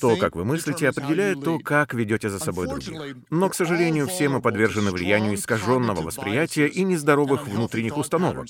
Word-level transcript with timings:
То, 0.00 0.16
как 0.16 0.34
вы 0.34 0.44
мыслите, 0.44 0.88
определяет 0.88 1.42
то, 1.42 1.58
как 1.58 1.94
ведете 1.94 2.30
за 2.30 2.38
собой 2.38 2.68
других. 2.68 3.16
Но, 3.30 3.48
к 3.48 3.54
сожалению, 3.54 4.06
все 4.06 4.28
мы 4.28 4.40
подвержены 4.40 4.90
влиянию 4.90 5.34
искаженного 5.34 6.00
восприятия 6.00 6.66
и 6.66 6.84
нездоровых 6.84 7.46
внутренних 7.46 7.96
установок. 7.96 8.46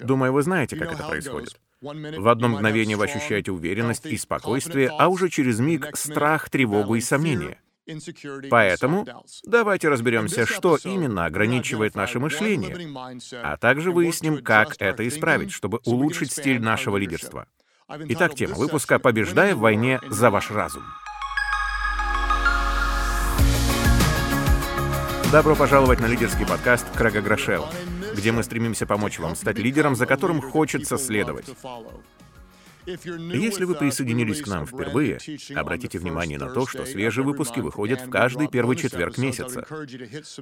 Думаю, 0.00 0.32
вы 0.32 0.42
знаете, 0.42 0.76
как 0.76 0.92
это 0.92 1.04
происходит. 1.04 1.60
В 1.80 2.28
одно 2.28 2.48
мгновение 2.48 2.96
вы 2.96 3.04
ощущаете 3.04 3.52
уверенность 3.52 4.06
и 4.06 4.16
спокойствие, 4.16 4.88
а 4.88 5.08
уже 5.08 5.28
через 5.28 5.60
миг— 5.60 5.90
страх, 5.96 6.50
тревогу 6.50 6.96
и 6.96 7.00
сомнения. 7.00 7.58
Поэтому 8.50 9.06
давайте 9.44 9.88
разберемся, 9.88 10.46
что 10.46 10.78
именно 10.84 11.24
ограничивает 11.24 11.94
наше 11.94 12.20
мышление, 12.20 12.76
а 13.42 13.56
также 13.56 13.90
выясним, 13.90 14.42
как 14.42 14.76
это 14.78 15.06
исправить, 15.08 15.52
чтобы 15.52 15.80
улучшить 15.84 16.32
стиль 16.32 16.60
нашего 16.60 16.96
лидерства. 16.96 17.46
Итак, 17.94 18.34
тема 18.34 18.54
выпуска 18.54 18.98
«Побеждая 18.98 19.54
в 19.54 19.58
войне 19.58 20.00
за 20.08 20.30
ваш 20.30 20.50
разум». 20.50 20.82
Добро 25.30 25.54
пожаловать 25.54 26.00
на 26.00 26.06
лидерский 26.06 26.46
подкаст 26.46 26.86
Крэга 26.96 27.20
Грошева, 27.20 27.68
где 28.14 28.32
мы 28.32 28.42
стремимся 28.44 28.86
помочь 28.86 29.18
вам 29.18 29.36
стать 29.36 29.58
лидером, 29.58 29.94
за 29.94 30.06
которым 30.06 30.40
хочется 30.40 30.96
следовать. 30.96 31.46
Если 32.86 33.64
вы 33.64 33.74
присоединились 33.74 34.42
к 34.42 34.46
нам 34.48 34.66
впервые, 34.66 35.18
обратите 35.54 35.98
внимание 35.98 36.38
на 36.38 36.50
то, 36.50 36.66
что 36.66 36.84
свежие 36.84 37.24
выпуски 37.24 37.60
выходят 37.60 38.00
в 38.00 38.10
каждый 38.10 38.48
первый 38.48 38.76
четверг 38.76 39.18
месяца. 39.18 39.66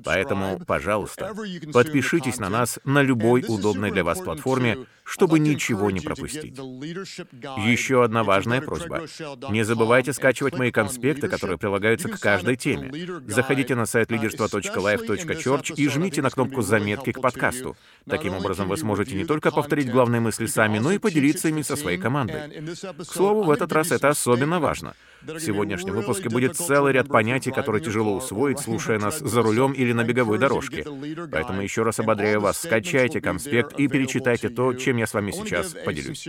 Поэтому, 0.05 0.61
пожалуйста, 0.67 1.35
подпишитесь 1.73 2.39
на 2.39 2.49
нас 2.49 2.79
на 2.85 3.03
любой 3.03 3.45
удобной 3.47 3.91
для 3.91 4.05
вас 4.05 4.21
платформе, 4.21 4.87
чтобы 5.05 5.39
ничего 5.39 5.91
не 5.91 6.01
пропустить. 6.01 6.57
Еще 6.57 8.05
одна 8.05 8.23
важная 8.23 8.61
просьба. 8.61 9.07
Не 9.51 9.65
забывайте 9.65 10.13
скачивать 10.13 10.57
мои 10.57 10.71
конспекты, 10.71 11.29
которые 11.29 11.59
прилагаются 11.59 12.09
к 12.09 12.21
каждой 12.21 12.57
теме. 12.57 12.93
Заходите 13.27 13.75
на 13.75 13.87
сайт 13.87 14.11
leaderство.life.church 14.11 15.75
и 15.75 15.89
жмите 15.89 16.23
на 16.23 16.31
кнопку 16.31 16.63
«Заметки 16.63 17.13
к 17.13 17.21
подкасту». 17.21 17.77
Таким 18.09 18.35
образом, 18.35 18.69
вы 18.69 18.77
сможете 18.77 19.15
не 19.15 19.25
только 19.25 19.51
повторить 19.51 19.91
главные 19.91 20.21
мысли 20.21 20.47
сами, 20.47 20.79
но 20.79 20.93
и 20.93 20.99
поделиться 20.99 21.49
ими 21.49 21.63
со 21.63 21.77
своей 21.77 21.99
командой. 21.99 22.75
К 22.99 23.05
слову, 23.05 23.43
в 23.43 23.51
этот 23.51 23.73
раз 23.73 23.93
это 23.93 24.09
особенно 24.09 24.61
важно. 24.61 24.95
В 25.23 25.39
сегодняшнем 25.39 25.95
выпуске 25.95 26.31
будет 26.31 26.57
целый 26.57 26.95
ряд 26.95 27.09
понятий, 27.09 27.51
которые 27.51 27.83
тяжело 27.83 28.17
усвоить, 28.17 28.59
слушая 28.59 28.99
нас 28.99 29.19
за 29.19 29.43
рулем 29.43 29.73
или 29.73 29.93
на 29.93 30.03
беговой 30.05 30.39
дорожке. 30.39 30.85
Поэтому 31.31 31.61
еще 31.61 31.83
раз 31.83 32.01
ободряю 32.01 32.41
вас, 32.41 32.59
скачайте 32.59 33.21
конспект 33.21 33.79
и 33.79 33.87
перечитайте 33.87 34.49
то, 34.49 34.73
чем 34.73 34.97
я 34.97 35.07
с 35.07 35.13
вами 35.13 35.31
сейчас 35.31 35.75
поделюсь. 35.85 36.27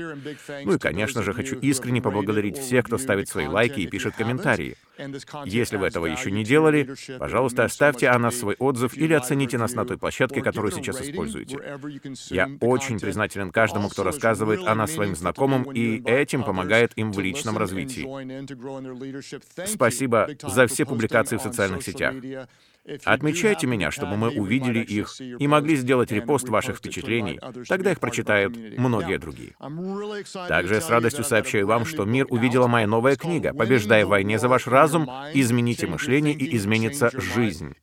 Ну 0.66 0.73
и, 0.73 0.77
конечно 0.77 1.23
же, 1.23 1.33
хочу 1.33 1.58
искренне 1.59 2.02
поблагодарить 2.02 2.58
всех, 2.58 2.86
кто 2.86 2.97
ставит 2.97 3.30
свои 3.30 3.47
лайки 3.47 3.80
и 3.80 3.88
пишет 3.88 4.16
комментарии. 4.16 4.75
Если 5.45 5.77
вы 5.77 5.88
этого 5.88 6.05
еще 6.05 6.30
не 6.30 6.44
делали, 6.44 6.94
пожалуйста, 7.17 7.64
оставьте 7.64 8.09
о 8.09 8.19
нас 8.19 8.38
свой 8.38 8.55
отзыв 8.59 8.95
или 8.95 9.14
оцените 9.14 9.58
нас 9.58 9.73
на 9.73 9.86
той 9.86 9.97
площадке, 9.97 10.42
которую 10.42 10.72
сейчас 10.72 11.02
используете. 11.02 11.58
Я 12.30 12.50
очень 12.59 13.00
признателен 13.00 13.52
каждому, 13.52 13.90
кто 13.90 14.04
рассказывает 14.04 14.67
о 14.67 14.76
нас 14.76 14.92
своим 14.92 15.16
знакомым, 15.16 15.72
и 15.72 16.02
этим 16.06 16.44
помогает 16.44 16.92
им 16.95 17.12
в 17.12 17.20
личном 17.20 17.58
развитии. 17.58 18.08
Спасибо 19.66 20.30
за 20.42 20.67
все 20.67 20.86
публикации 20.86 21.38
в 21.38 21.42
социальных 21.42 21.84
сетях. 21.84 22.14
Отмечайте 23.05 23.67
меня, 23.67 23.91
чтобы 23.91 24.17
мы 24.17 24.29
увидели 24.29 24.79
их 24.79 25.13
и 25.19 25.47
могли 25.47 25.75
сделать 25.75 26.11
репост 26.11 26.49
ваших 26.49 26.77
впечатлений. 26.77 27.39
Тогда 27.67 27.91
их 27.91 27.99
прочитают 27.99 28.57
многие 28.77 29.19
другие. 29.19 29.53
Также 30.47 30.81
с 30.81 30.89
радостью 30.89 31.23
сообщаю 31.23 31.67
вам, 31.67 31.85
что 31.85 32.05
мир 32.05 32.25
увидела 32.29 32.67
моя 32.67 32.87
новая 32.87 33.15
книга 33.15 33.53
«Побеждая 33.53 34.05
в 34.05 34.09
войне 34.09 34.39
за 34.39 34.47
ваш 34.47 34.65
разум. 34.65 35.09
Измените 35.33 35.85
мышление 35.85 36.33
и 36.33 36.55
изменится 36.57 37.11
жизнь». 37.13 37.75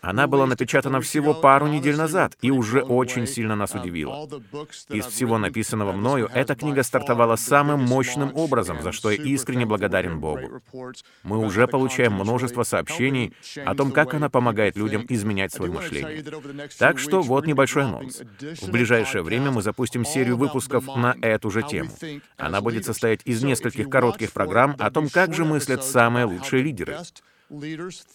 Она 0.00 0.26
была 0.26 0.46
напечатана 0.46 1.00
всего 1.00 1.32
пару 1.32 1.68
недель 1.68 1.96
назад 1.96 2.36
и 2.42 2.50
уже 2.50 2.82
очень 2.82 3.28
сильно 3.28 3.54
нас 3.54 3.74
удивила. 3.74 4.28
Из 4.88 5.06
всего 5.06 5.38
написанного 5.38 5.92
мною, 5.92 6.28
эта 6.34 6.56
книга 6.56 6.82
стартовала 6.82 7.36
самым 7.36 7.82
мощным 7.84 8.34
образом, 8.34 8.82
за 8.82 8.90
что 8.90 9.10
я 9.10 9.22
искренне 9.22 9.66
благодарен 9.66 10.18
Богу. 10.18 10.60
Мы 11.22 11.38
уже 11.38 11.68
получаем 11.68 12.14
множество 12.14 12.64
сообщений 12.64 13.32
о 13.64 13.74
том, 13.76 13.92
как 13.92 13.99
как 14.04 14.14
она 14.14 14.30
помогает 14.30 14.76
людям 14.76 15.04
изменять 15.08 15.52
свое 15.52 15.70
мышление. 15.70 16.24
Так 16.78 16.98
что 16.98 17.20
вот 17.20 17.46
небольшой 17.46 17.84
анонс. 17.84 18.22
В 18.62 18.70
ближайшее 18.70 19.22
время 19.22 19.50
мы 19.50 19.62
запустим 19.62 20.04
серию 20.04 20.36
выпусков 20.36 20.86
на 20.86 21.14
эту 21.20 21.50
же 21.50 21.62
тему. 21.62 21.90
Она 22.38 22.60
будет 22.60 22.84
состоять 22.84 23.20
из 23.24 23.42
нескольких 23.42 23.88
коротких 23.88 24.32
программ 24.32 24.74
о 24.78 24.90
том, 24.90 25.08
как 25.08 25.34
же 25.34 25.44
мыслят 25.44 25.84
самые 25.84 26.24
лучшие 26.24 26.62
лидеры. 26.62 26.98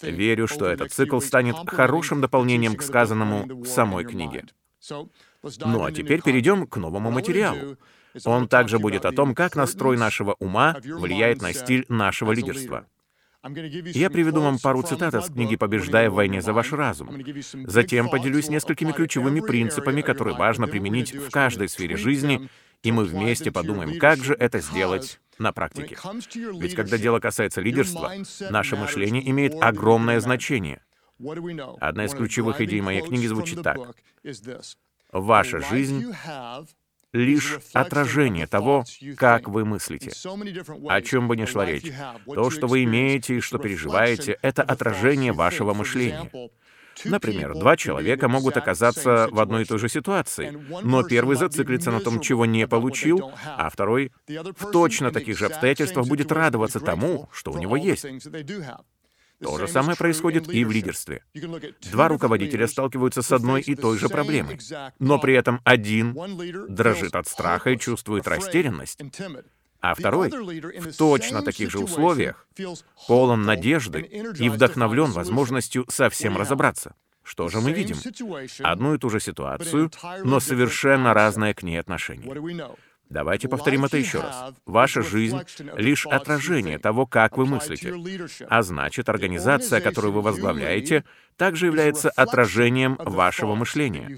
Верю, 0.01 0.47
что 0.47 0.65
этот 0.65 0.91
цикл 0.91 1.19
станет 1.19 1.55
хорошим 1.67 2.21
дополнением 2.21 2.75
к 2.75 2.81
сказанному 2.81 3.63
в 3.63 3.65
самой 3.65 4.05
книге. 4.05 4.45
Ну 4.89 5.83
а 5.83 5.91
теперь 5.91 6.21
перейдем 6.21 6.65
к 6.67 6.77
новому 6.77 7.11
материалу. 7.11 7.77
Он 8.23 8.47
также 8.47 8.79
будет 8.79 9.05
о 9.05 9.11
том, 9.11 9.35
как 9.35 9.55
настрой 9.55 9.97
нашего 9.97 10.35
ума 10.39 10.77
влияет 10.83 11.41
на 11.41 11.53
стиль 11.53 11.85
нашего 11.89 12.31
лидерства. 12.31 12.87
Я 13.93 14.09
приведу 14.09 14.41
вам 14.41 14.57
пару 14.57 14.81
цитат 14.81 15.13
из 15.13 15.29
книги 15.29 15.55
«Побеждая 15.55 16.09
в 16.09 16.15
войне 16.15 16.41
за 16.41 16.51
ваш 16.51 16.73
разум». 16.73 17.09
Затем 17.65 18.09
поделюсь 18.09 18.49
несколькими 18.49 18.91
ключевыми 18.91 19.39
принципами, 19.39 20.01
которые 20.01 20.35
важно 20.35 20.67
применить 20.67 21.13
в 21.13 21.29
каждой 21.29 21.69
сфере 21.69 21.95
жизни, 21.95 22.49
и 22.81 22.91
мы 22.91 23.03
вместе 23.03 23.51
подумаем, 23.51 23.99
как 23.99 24.23
же 24.23 24.33
это 24.33 24.59
сделать 24.59 25.19
на 25.37 25.51
практике. 25.51 25.97
Ведь 26.59 26.75
когда 26.75 26.97
дело 26.97 27.19
касается 27.19 27.61
лидерства, 27.61 28.13
наше 28.49 28.75
мышление 28.77 29.29
имеет 29.29 29.53
огромное 29.61 30.19
значение. 30.19 30.81
Одна 31.79 32.05
из 32.05 32.13
ключевых 32.13 32.61
идей 32.61 32.81
моей 32.81 33.01
книги 33.01 33.27
звучит 33.27 33.61
так. 33.61 33.77
Ваша 35.11 35.61
жизнь 35.61 36.05
лишь 37.15 37.59
отражение 37.73 38.47
того, 38.47 38.83
как 39.17 39.47
вы 39.47 39.65
мыслите. 39.65 40.11
О 40.87 41.01
чем 41.01 41.27
бы 41.27 41.37
ни 41.37 41.45
шла 41.45 41.65
речь, 41.65 41.91
то, 42.25 42.49
что 42.49 42.67
вы 42.67 42.83
имеете 42.83 43.37
и 43.37 43.39
что 43.39 43.57
переживаете, 43.57 44.37
это 44.41 44.61
отражение 44.61 45.31
вашего 45.31 45.73
мышления. 45.73 46.29
Например, 47.03 47.53
два 47.53 47.75
человека 47.75 48.29
могут 48.29 48.55
оказаться 48.55 49.27
в 49.29 49.39
одной 49.39 49.63
и 49.63 49.65
той 49.65 49.79
же 49.79 49.89
ситуации, 49.89 50.57
но 50.81 51.03
первый 51.03 51.35
зациклится 51.35 51.91
на 51.91 51.99
том, 51.99 52.21
чего 52.21 52.45
не 52.45 52.67
получил, 52.67 53.31
а 53.45 53.69
второй 53.69 54.13
в 54.27 54.71
точно 54.71 55.11
таких 55.11 55.37
же 55.37 55.47
обстоятельствах 55.47 56.07
будет 56.07 56.31
радоваться 56.31 56.79
тому, 56.79 57.29
что 57.33 57.51
у 57.51 57.57
него 57.57 57.75
есть. 57.75 58.05
То 59.45 59.59
же 59.59 59.67
самое 59.67 59.95
происходит 59.95 60.49
и 60.49 60.65
в 60.65 60.71
лидерстве. 60.71 61.23
Два 61.91 62.07
руководителя 62.07 62.67
сталкиваются 62.67 63.21
с 63.21 63.31
одной 63.31 63.61
и 63.61 63.75
той 63.75 63.97
же 63.97 64.09
проблемой, 64.09 64.59
но 64.99 65.19
при 65.19 65.35
этом 65.35 65.61
один 65.63 66.17
дрожит 66.67 67.15
от 67.15 67.27
страха 67.27 67.69
и 67.71 67.79
чувствует 67.79 68.27
растерянность, 68.27 68.99
а 69.81 69.93
второй 69.93 70.29
в 70.29 70.97
точно 70.97 71.43
таких 71.43 71.69
же 71.69 71.79
условиях 71.79 72.47
полон 73.07 73.43
надежды 73.43 74.01
и 74.39 74.49
вдохновлен 74.49 75.11
возможностью 75.11 75.85
совсем 75.89 76.37
разобраться. 76.37 76.95
Что 77.21 77.47
же 77.49 77.59
мы 77.59 77.71
видим? 77.71 77.97
Одну 78.63 78.93
и 78.93 78.97
ту 78.97 79.09
же 79.09 79.19
ситуацию, 79.19 79.91
но 80.23 80.39
совершенно 80.39 81.13
разное 81.13 81.53
к 81.53 81.63
ней 81.63 81.79
отношение. 81.79 82.75
Давайте 83.09 83.47
повторим 83.47 83.85
это 83.85 83.97
еще 83.97 84.21
раз. 84.21 84.53
Ваша 84.65 85.01
жизнь— 85.01 85.39
лишь 85.77 86.05
отражение 86.05 86.79
того, 86.79 87.05
как 87.05 87.37
вы 87.37 87.45
мыслите. 87.45 87.93
А 88.49 88.61
значит, 88.63 89.09
организация, 89.09 89.81
которую 89.81 90.13
вы 90.13 90.21
возглавляете, 90.21 91.03
также 91.37 91.67
является 91.67 92.09
отражением 92.09 92.95
вашего 92.99 93.55
мышления. 93.55 94.17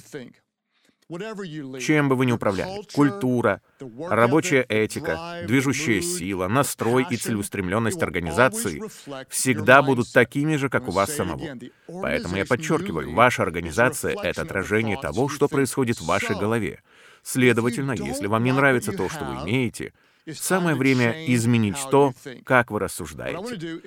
Чем 1.79 2.09
бы 2.09 2.17
вы 2.17 2.25
ни 2.25 2.33
управляли— 2.33 2.81
культура, 2.93 3.61
рабочая 3.79 4.65
этика, 4.67 5.41
движущая 5.47 6.01
сила, 6.01 6.49
настрой 6.49 7.05
и 7.09 7.15
целеустремленность 7.15 8.03
организации— 8.03 8.83
всегда 9.29 9.81
будут 9.81 10.11
такими 10.11 10.57
же, 10.57 10.67
как 10.67 10.90
у 10.90 10.91
вас 10.91 11.16
самого. 11.16 11.57
Поэтому 11.87 12.35
я 12.35 12.45
подчеркиваю, 12.45 13.13
ваша 13.13 13.43
организация— 13.43 14.17
это 14.22 14.41
отражение 14.41 14.97
того, 14.97 15.29
что 15.29 15.47
происходит 15.47 16.01
в 16.01 16.05
вашей 16.05 16.35
голове. 16.35 16.81
Следовательно, 17.28 17.91
если 17.91 18.28
вам 18.28 18.46
не 18.46 18.53
нравится 18.53 18.94
то, 18.94 19.09
что 19.09 19.26
вы 19.26 19.44
имеете, 19.44 19.91
самое 20.34 20.78
время 20.78 21.26
изменить 21.28 21.76
то, 21.91 22.14
как 22.46 22.72
вы 22.72 22.79
рассуждаете. 22.79 23.82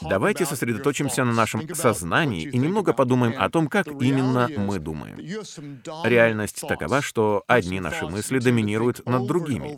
Давайте 0.00 0.46
сосредоточимся 0.46 1.24
на 1.24 1.32
нашем 1.34 1.74
сознании 1.74 2.44
и 2.44 2.56
немного 2.56 2.94
подумаем 2.94 3.34
о 3.36 3.50
том, 3.50 3.68
как 3.68 3.86
именно 3.86 4.48
мы 4.56 4.78
думаем. 4.78 5.18
Реальность 6.04 6.62
такова, 6.66 7.02
что 7.02 7.44
одни 7.46 7.80
наши 7.80 8.06
мысли 8.06 8.38
доминируют 8.38 9.04
над 9.04 9.26
другими. 9.26 9.76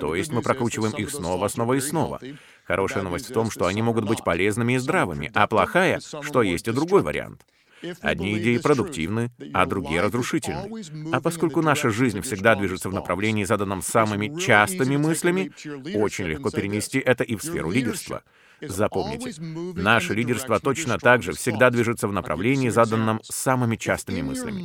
То 0.00 0.16
есть 0.16 0.32
мы 0.32 0.42
прокручиваем 0.42 0.96
их 0.96 1.10
снова, 1.10 1.46
снова 1.46 1.74
и 1.74 1.80
снова. 1.80 2.20
Хорошая 2.64 3.04
новость 3.04 3.30
в 3.30 3.32
том, 3.32 3.52
что 3.52 3.66
они 3.66 3.82
могут 3.82 4.04
быть 4.04 4.24
полезными 4.24 4.72
и 4.72 4.78
здравыми, 4.78 5.30
а 5.32 5.46
плохая, 5.46 6.00
что 6.00 6.42
есть? 6.42 6.66
И 6.66 6.72
другой 6.72 7.02
вариант— 7.02 7.46
Одни 8.00 8.38
идеи 8.38 8.58
продуктивны, 8.58 9.30
а 9.52 9.66
другие 9.66 10.00
разрушительны. 10.00 10.82
А 11.12 11.20
поскольку 11.20 11.62
наша 11.62 11.90
жизнь 11.90 12.20
всегда 12.20 12.54
движется 12.54 12.88
в 12.88 12.94
направлении, 12.94 13.44
заданном 13.44 13.82
самыми 13.82 14.38
частыми 14.38 14.96
мыслями, 14.96 15.52
очень 15.96 16.26
легко 16.26 16.50
перенести 16.50 16.98
это 16.98 17.24
и 17.24 17.36
в 17.36 17.42
сферу 17.42 17.70
лидерства. 17.70 18.22
Запомните, 18.60 19.40
наше 19.40 20.14
лидерство 20.14 20.58
точно 20.58 20.98
так 20.98 21.22
же 21.22 21.32
всегда 21.32 21.70
движется 21.70 22.08
в 22.08 22.12
направлении, 22.12 22.68
заданном 22.68 23.20
самыми 23.22 23.76
частыми 23.76 24.22
мыслями. 24.22 24.64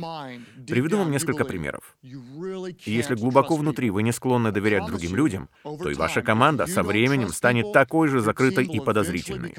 Приведу 0.66 0.98
вам 0.98 1.10
несколько 1.10 1.44
примеров. 1.44 1.96
Если 2.02 3.14
глубоко 3.14 3.56
внутри 3.56 3.90
вы 3.90 4.02
не 4.02 4.12
склонны 4.12 4.50
доверять 4.50 4.86
другим 4.86 5.14
людям, 5.14 5.48
то 5.62 5.90
и 5.90 5.94
ваша 5.94 6.22
команда 6.22 6.66
со 6.66 6.82
временем 6.82 7.28
станет 7.28 7.72
такой 7.72 8.08
же 8.08 8.20
закрытой 8.20 8.64
и 8.64 8.80
подозрительной. 8.80 9.54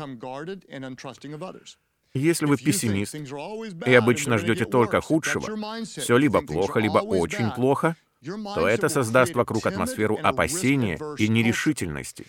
Если 2.15 2.45
вы 2.45 2.57
пессимист 2.57 3.13
и 3.85 3.93
обычно 3.93 4.37
ждете 4.37 4.65
только 4.65 5.01
худшего, 5.01 5.83
все 5.83 6.17
либо 6.17 6.41
плохо, 6.41 6.79
либо 6.79 6.99
очень 6.99 7.51
плохо, 7.51 7.95
то 8.55 8.67
это 8.67 8.89
создаст 8.89 9.35
вокруг 9.35 9.65
атмосферу 9.67 10.17
опасения 10.23 10.97
и 11.17 11.27
нерешительности. 11.27 12.25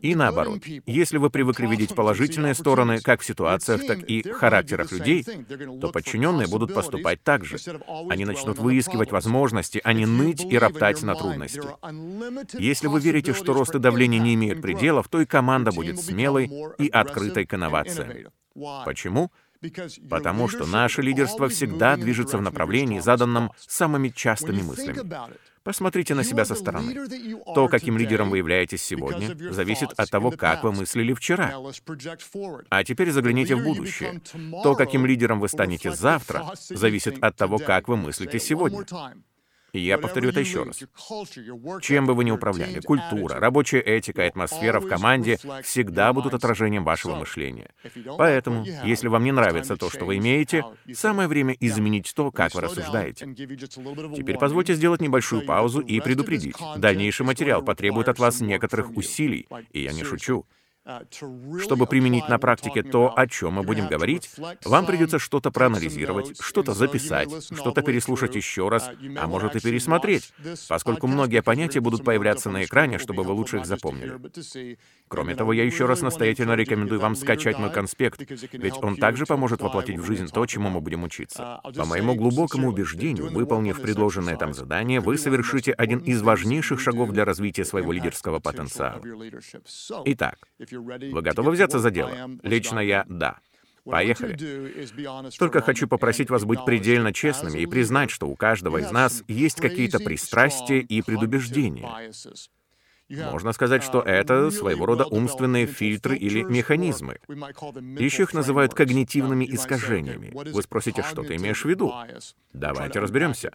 И 0.00 0.14
наоборот, 0.14 0.60
если 0.86 1.18
вы 1.18 1.28
привыкли 1.28 1.66
видеть 1.66 1.94
положительные 1.94 2.54
стороны 2.54 3.00
как 3.00 3.20
в 3.20 3.24
ситуациях, 3.24 3.84
так 3.84 3.98
и 4.04 4.22
в 4.22 4.32
характерах 4.32 4.92
людей, 4.92 5.24
то 5.80 5.88
подчиненные 5.88 6.46
будут 6.46 6.72
поступать 6.72 7.20
так 7.22 7.44
же. 7.44 7.58
Они 8.08 8.24
начнут 8.24 8.58
выискивать 8.58 9.10
возможности, 9.10 9.80
а 9.82 9.92
не 9.92 10.06
ныть 10.06 10.44
и 10.44 10.56
роптать 10.56 11.02
на 11.02 11.16
трудности. 11.16 11.62
Если 12.56 12.86
вы 12.86 13.00
верите, 13.00 13.34
что 13.34 13.54
рост 13.54 13.74
и 13.74 13.80
давление 13.80 14.20
не 14.20 14.34
имеют 14.34 14.62
пределов, 14.62 15.08
то 15.08 15.20
и 15.20 15.26
команда 15.26 15.72
будет 15.72 16.00
смелой 16.00 16.48
и 16.78 16.88
открытой 16.88 17.44
к 17.44 17.54
инновациям. 17.54 18.30
Почему? 18.84 19.30
Потому 20.10 20.48
что 20.48 20.66
наше 20.66 21.02
лидерство 21.02 21.48
всегда 21.48 21.96
движется 21.96 22.38
в 22.38 22.42
направлении, 22.42 23.00
заданном 23.00 23.52
самыми 23.56 24.10
частыми 24.10 24.62
мыслями. 24.62 25.00
Посмотрите 25.62 26.14
на 26.14 26.24
себя 26.24 26.44
со 26.44 26.54
стороны. 26.54 26.94
То, 27.54 27.68
каким 27.68 27.96
лидером 27.96 28.28
вы 28.28 28.38
являетесь 28.38 28.82
сегодня, 28.82 29.34
зависит 29.50 29.92
от 29.96 30.10
того, 30.10 30.30
как 30.30 30.62
вы 30.62 30.72
мыслили 30.72 31.14
вчера. 31.14 31.54
А 32.68 32.84
теперь 32.84 33.10
загляните 33.10 33.56
в 33.56 33.64
будущее. 33.64 34.20
То, 34.62 34.74
каким 34.74 35.06
лидером 35.06 35.40
вы 35.40 35.48
станете 35.48 35.90
завтра, 35.90 36.52
зависит 36.68 37.22
от 37.24 37.36
того, 37.36 37.58
как 37.58 37.88
вы 37.88 37.96
мыслите 37.96 38.38
сегодня. 38.38 38.84
Я 39.78 39.98
повторю 39.98 40.30
это 40.30 40.40
еще 40.40 40.62
раз. 40.62 40.82
Чем 41.82 42.06
бы 42.06 42.14
вы 42.14 42.24
ни 42.24 42.30
управляли, 42.30 42.80
культура, 42.80 43.40
рабочая 43.40 43.80
этика 43.80 44.22
и 44.22 44.28
атмосфера 44.28 44.80
в 44.80 44.88
команде 44.88 45.38
всегда 45.62 46.12
будут 46.12 46.34
отражением 46.34 46.84
вашего 46.84 47.16
мышления. 47.16 47.70
Поэтому, 48.16 48.64
если 48.84 49.08
вам 49.08 49.24
не 49.24 49.32
нравится 49.32 49.76
то, 49.76 49.90
что 49.90 50.04
вы 50.04 50.18
имеете, 50.18 50.64
самое 50.92 51.28
время 51.28 51.56
изменить 51.58 52.12
то, 52.14 52.30
как 52.30 52.54
вы 52.54 52.60
рассуждаете. 52.60 53.26
Теперь 53.34 54.38
позвольте 54.38 54.74
сделать 54.74 55.00
небольшую 55.00 55.44
паузу 55.44 55.80
и 55.80 56.00
предупредить. 56.00 56.56
Дальнейший 56.76 57.26
материал 57.26 57.62
потребует 57.62 58.08
от 58.08 58.18
вас 58.18 58.40
некоторых 58.40 58.96
усилий, 58.96 59.48
и 59.72 59.82
я 59.82 59.92
не 59.92 60.04
шучу. 60.04 60.46
Чтобы 61.62 61.86
применить 61.86 62.28
на 62.28 62.38
практике 62.38 62.82
то, 62.82 63.12
о 63.16 63.26
чем 63.26 63.54
мы 63.54 63.62
будем 63.62 63.88
говорить, 63.88 64.30
вам 64.64 64.84
придется 64.84 65.18
что-то 65.18 65.50
проанализировать, 65.50 66.36
что-то 66.40 66.74
записать, 66.74 67.30
что-то 67.44 67.82
переслушать 67.82 68.34
еще 68.34 68.68
раз, 68.68 68.90
а 69.16 69.26
может 69.26 69.56
и 69.56 69.60
пересмотреть, 69.60 70.32
поскольку 70.68 71.06
многие 71.06 71.42
понятия 71.42 71.80
будут 71.80 72.04
появляться 72.04 72.50
на 72.50 72.64
экране, 72.64 72.98
чтобы 72.98 73.22
вы 73.22 73.32
лучше 73.32 73.58
их 73.58 73.66
запомнили. 73.66 74.18
Кроме 75.08 75.34
того, 75.34 75.52
я 75.52 75.64
еще 75.64 75.86
раз 75.86 76.02
настоятельно 76.02 76.52
рекомендую 76.52 77.00
вам 77.00 77.14
скачать 77.14 77.58
мой 77.58 77.72
конспект, 77.72 78.20
ведь 78.52 78.74
он 78.82 78.96
также 78.96 79.24
поможет 79.24 79.62
воплотить 79.62 79.98
в 79.98 80.04
жизнь 80.04 80.28
то, 80.28 80.44
чему 80.44 80.68
мы 80.68 80.80
будем 80.80 81.04
учиться. 81.04 81.60
По 81.76 81.86
моему 81.86 82.14
глубокому 82.14 82.68
убеждению, 82.68 83.30
выполнив 83.30 83.80
предложенное 83.80 84.36
там 84.36 84.52
задание, 84.52 85.00
вы 85.00 85.16
совершите 85.16 85.72
один 85.72 86.00
из 86.00 86.20
важнейших 86.20 86.78
шагов 86.78 87.10
для 87.12 87.24
развития 87.24 87.64
своего 87.64 87.92
лидерского 87.92 88.38
потенциала. 88.40 89.00
Итак, 90.04 90.36
вы 90.78 91.22
готовы 91.22 91.52
взяться 91.52 91.78
за 91.78 91.90
дело? 91.90 92.10
Лично 92.42 92.80
я— 92.80 93.04
да. 93.08 93.38
Поехали. 93.84 94.36
Только 95.38 95.60
хочу 95.60 95.86
попросить 95.86 96.30
вас 96.30 96.44
быть 96.44 96.64
предельно 96.64 97.12
честными 97.12 97.58
и 97.60 97.66
признать, 97.66 98.10
что 98.10 98.28
у 98.28 98.34
каждого 98.34 98.78
из 98.78 98.90
нас 98.90 99.22
есть 99.28 99.60
какие-то 99.60 99.98
пристрастия 99.98 100.80
и 100.80 101.02
предубеждения. 101.02 102.12
Можно 103.10 103.52
сказать, 103.52 103.82
что 103.82 104.00
это 104.00 104.50
своего 104.50 104.86
рода 104.86 105.04
умственные 105.04 105.66
фильтры 105.66 106.16
или 106.16 106.42
механизмы. 106.42 107.18
Еще 107.28 108.22
их 108.22 108.32
называют 108.32 108.72
когнитивными 108.72 109.44
искажениями. 109.44 110.32
Вы 110.32 110.62
спросите, 110.62 111.02
что 111.02 111.22
ты 111.22 111.36
имеешь 111.36 111.64
в 111.64 111.68
виду? 111.68 111.92
Давайте 112.52 113.00
разберемся. 113.00 113.52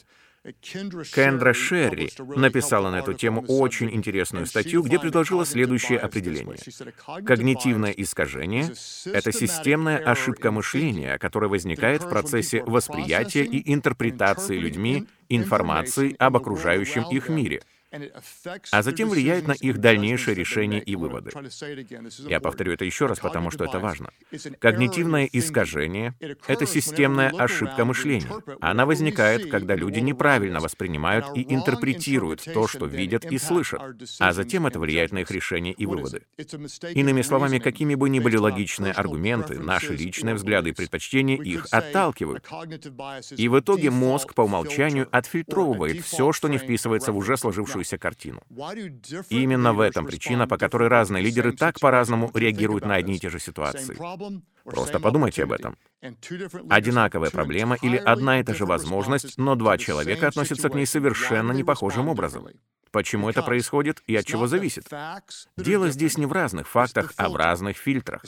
Кендра 0.62 1.54
Шерри 1.54 2.10
написала 2.36 2.90
на 2.90 3.00
эту 3.00 3.14
тему 3.14 3.44
очень 3.48 3.94
интересную 3.94 4.46
статью, 4.46 4.84
где 4.84 4.98
предложила 4.98 5.46
следующее 5.46 6.00
определение. 6.00 6.58
Когнитивное 7.26 7.92
искажение— 7.92 8.72
это 9.06 9.32
системная 9.32 9.98
ошибка 9.98 10.52
мышления, 10.52 11.18
которая 11.18 11.50
возникает 11.50 12.04
в 12.04 12.10
процессе 12.10 12.64
восприятия 12.64 13.44
и 13.44 13.74
интерпретации 13.74 14.58
людьми 14.58 15.08
информации 15.28 16.16
об 16.18 16.38
окружающем 16.38 17.04
их 17.12 17.30
мире— 17.30 17.62
а 18.72 18.84
затем 18.84 19.10
влияет 19.10 19.48
на 19.48 19.54
их 19.54 19.80
дальнейшее 19.80 20.36
решение 20.36 20.82
и 20.82 20.96
выводы. 20.96 21.32
Я 22.28 22.40
повторю 22.40 22.74
это 22.74 22.86
еще 22.86 23.08
раз, 23.08 23.20
потому 23.20 23.50
что 23.52 23.66
это 23.66 23.80
важно. 23.80 24.12
Когнитивное 24.60 25.28
искажение— 25.32 26.14
это 26.48 26.66
системная 26.66 27.30
ошибка 27.30 27.86
мышления. 27.86 28.30
Она 28.62 28.86
возникает, 28.86 29.50
когда 29.50 29.76
люди 29.76 30.00
неправильно 30.00 30.60
воспринимают 30.60 31.26
и 31.36 31.54
интерпретируют 31.54 32.44
то, 32.44 32.68
что 32.68 32.86
видят 32.86 33.26
и 33.26 33.38
слышат, 33.38 33.82
а 34.20 34.34
затем 34.34 34.68
это 34.68 34.80
влияет 34.80 35.12
на 35.12 35.20
их 35.20 35.32
решения 35.32 35.72
и 35.72 35.86
выводы. 35.86 36.22
Иными 36.94 37.22
словами, 37.24 37.60
какими 37.60 37.96
бы 37.96 38.10
ни 38.10 38.20
были 38.20 38.38
логичные 38.38 38.92
аргументы, 38.92 39.60
наши 39.60 39.96
личные 39.96 40.36
взгляды 40.36 40.70
и 40.70 40.74
предпочтения 40.74 41.38
их 41.38 41.68
отталкивают. 41.72 42.48
И 43.36 43.48
в 43.48 43.60
итоге 43.60 43.90
мозг 43.90 44.36
по 44.36 44.42
умолчанию 44.42 45.08
отфильтровывает 45.12 46.06
все, 46.06 46.32
что 46.32 46.48
не 46.48 46.58
вписывается 46.58 47.12
в 47.12 47.18
уже 47.18 47.36
сложившуюся 47.38 47.79
сложившуюся 47.80 47.98
картину. 47.98 48.42
И 49.30 49.42
именно 49.42 49.74
в 49.74 49.80
этом 49.80 50.06
причина, 50.06 50.48
по 50.48 50.58
которой 50.58 50.90
разные 50.90 51.24
лидеры 51.24 51.54
так 51.54 51.80
по-разному 51.80 52.32
реагируют 52.34 52.86
на 52.86 52.96
одни 52.96 53.16
и 53.16 53.20
те 53.20 53.30
же 53.30 53.40
ситуации. 53.40 53.96
Просто 54.64 55.00
подумайте 55.00 55.44
об 55.44 55.52
этом. 55.52 55.78
Одинаковая 56.70 57.30
проблема 57.32 57.78
или 57.82 57.98
одна 57.98 58.40
и 58.40 58.44
та 58.44 58.54
же 58.54 58.66
возможность, 58.66 59.38
но 59.38 59.56
два 59.56 59.78
человека 59.78 60.28
относятся 60.28 60.70
к 60.70 60.76
ней 60.76 60.86
совершенно 60.86 61.54
непохожим 61.54 62.10
образом. 62.10 62.48
Почему 62.92 63.30
это 63.30 63.44
происходит 63.44 64.02
и 64.08 64.16
от 64.16 64.26
чего 64.26 64.48
зависит? 64.48 64.88
Дело 65.58 65.90
здесь 65.90 66.18
не 66.18 66.26
в 66.26 66.32
разных 66.32 66.68
фактах, 66.68 67.14
а 67.18 67.30
в 67.30 67.36
разных 67.36 67.78
фильтрах. 67.78 68.24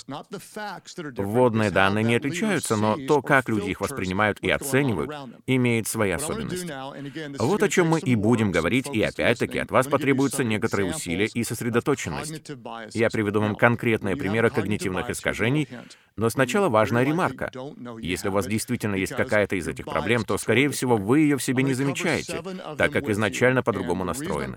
Вводные 1.17 1.71
данные 1.71 2.03
не 2.03 2.15
отличаются, 2.15 2.75
но 2.75 2.97
то, 3.07 3.21
как 3.21 3.49
люди 3.49 3.69
их 3.69 3.81
воспринимают 3.81 4.39
и 4.41 4.49
оценивают, 4.49 5.11
имеет 5.47 5.87
свои 5.87 6.11
особенности. 6.11 6.73
Вот 7.39 7.63
о 7.63 7.69
чем 7.69 7.87
мы 7.89 7.99
и 7.99 8.15
будем 8.15 8.51
говорить, 8.51 8.87
и 8.91 9.01
опять-таки 9.01 9.59
от 9.59 9.71
вас 9.71 9.87
потребуются 9.87 10.43
некоторые 10.43 10.91
усилия 10.91 11.25
и 11.25 11.43
сосредоточенность. 11.43 12.51
Я 12.93 13.09
приведу 13.09 13.41
вам 13.41 13.55
конкретные 13.55 14.15
примеры 14.15 14.49
когнитивных 14.49 15.09
искажений, 15.09 15.67
но 16.15 16.29
сначала 16.29 16.69
важная 16.69 17.03
ремарка. 17.03 17.51
Если 17.99 18.27
у 18.27 18.31
вас 18.31 18.45
действительно 18.47 18.95
есть 18.95 19.15
какая-то 19.15 19.55
из 19.55 19.67
этих 19.67 19.85
проблем, 19.85 20.23
то, 20.23 20.37
скорее 20.37 20.69
всего, 20.69 20.97
вы 20.97 21.21
ее 21.21 21.37
в 21.37 21.43
себе 21.43 21.63
не 21.63 21.73
замечаете, 21.73 22.43
так 22.77 22.91
как 22.91 23.09
изначально 23.09 23.63
по-другому 23.63 24.03
настроены. 24.03 24.50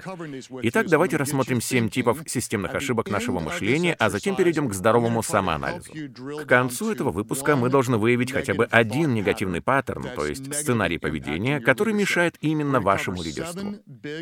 Итак, 0.62 0.88
давайте 0.88 1.16
рассмотрим 1.16 1.60
семь 1.60 1.88
типов 1.88 2.18
системных 2.26 2.74
ошибок 2.74 3.10
нашего 3.10 3.40
мышления, 3.40 3.94
а 3.98 4.10
затем 4.10 4.36
перейдем 4.36 4.68
к 4.68 4.74
здоровому 4.74 5.22
самоанализу. 5.22 5.92
К 5.92 6.46
концу 6.46 6.92
этого 6.92 7.10
выпуска 7.10 7.56
мы 7.56 7.70
должны 7.70 7.96
выявить 7.96 8.32
хотя 8.32 8.54
бы 8.54 8.66
один 8.66 9.14
негативный 9.14 9.60
паттерн, 9.60 10.08
то 10.14 10.26
есть 10.26 10.52
сценарий 10.54 10.98
поведения, 10.98 11.60
который 11.60 11.94
мешает 11.94 12.36
именно 12.40 12.80
вашему 12.80 13.22
лидерству. 13.22 13.76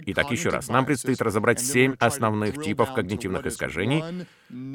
Итак, 0.06 0.30
еще 0.30 0.50
раз, 0.50 0.68
нам 0.68 0.84
предстоит 0.86 1.20
разобрать 1.22 1.60
семь 1.60 1.94
основных 1.98 2.62
типов 2.62 2.92
когнитивных 2.94 3.46
искажений, 3.46 4.26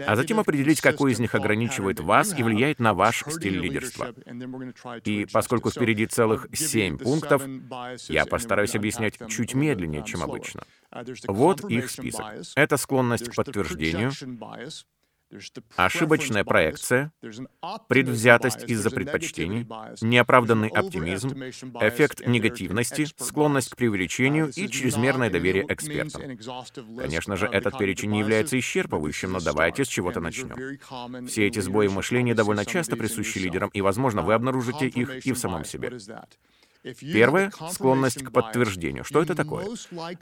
а 0.05 0.15
затем 0.15 0.39
определить, 0.39 0.81
какой 0.81 1.11
из 1.11 1.19
них 1.19 1.35
ограничивает 1.35 1.99
вас 1.99 2.37
и 2.37 2.43
влияет 2.43 2.79
на 2.79 2.93
ваш 2.93 3.23
стиль 3.27 3.59
лидерства. 3.59 4.13
И 5.03 5.27
поскольку 5.31 5.69
впереди 5.69 6.05
целых 6.05 6.47
семь 6.53 6.97
пунктов, 6.97 7.43
я 8.09 8.25
постараюсь 8.25 8.75
объяснять 8.75 9.17
чуть 9.27 9.53
медленнее, 9.53 10.03
чем 10.03 10.23
обычно. 10.23 10.63
Вот 11.27 11.69
их 11.69 11.89
список. 11.89 12.25
Это 12.55 12.77
склонность 12.77 13.29
к 13.29 13.35
подтверждению, 13.35 14.11
Ошибочная 15.75 16.45
проекция, 16.45 17.11
предвзятость 17.89 18.63
из-за 18.63 18.89
предпочтений, 18.89 19.67
неоправданный 19.99 20.69
оптимизм, 20.69 21.29
эффект 21.81 22.25
негативности, 22.25 23.05
склонность 23.17 23.71
к 23.71 23.75
преувеличению 23.75 24.49
и 24.55 24.69
чрезмерное 24.69 25.29
доверие 25.29 25.65
экспертам. 25.67 26.37
Конечно 26.97 27.35
же, 27.35 27.47
этот 27.47 27.77
перечень 27.77 28.11
не 28.11 28.19
является 28.19 28.57
исчерпывающим, 28.57 29.27
но 29.27 29.41
давайте 29.41 29.83
с 29.83 29.89
чего-то 29.89 30.21
начнем. 30.21 31.27
Все 31.27 31.45
эти 31.45 31.59
сбои 31.59 31.87
мышления 31.87 32.33
довольно 32.33 32.65
часто 32.65 32.95
присущи 32.95 33.39
лидерам, 33.39 33.69
и, 33.73 33.81
возможно, 33.81 34.21
вы 34.21 34.33
обнаружите 34.33 34.87
их 34.87 35.25
и 35.25 35.33
в 35.33 35.37
самом 35.37 35.65
себе. 35.65 35.91
Первое— 36.99 37.51
склонность 37.71 38.23
к 38.23 38.31
подтверждению. 38.31 39.03
Что 39.03 39.21
это 39.21 39.35
такое? 39.35 39.67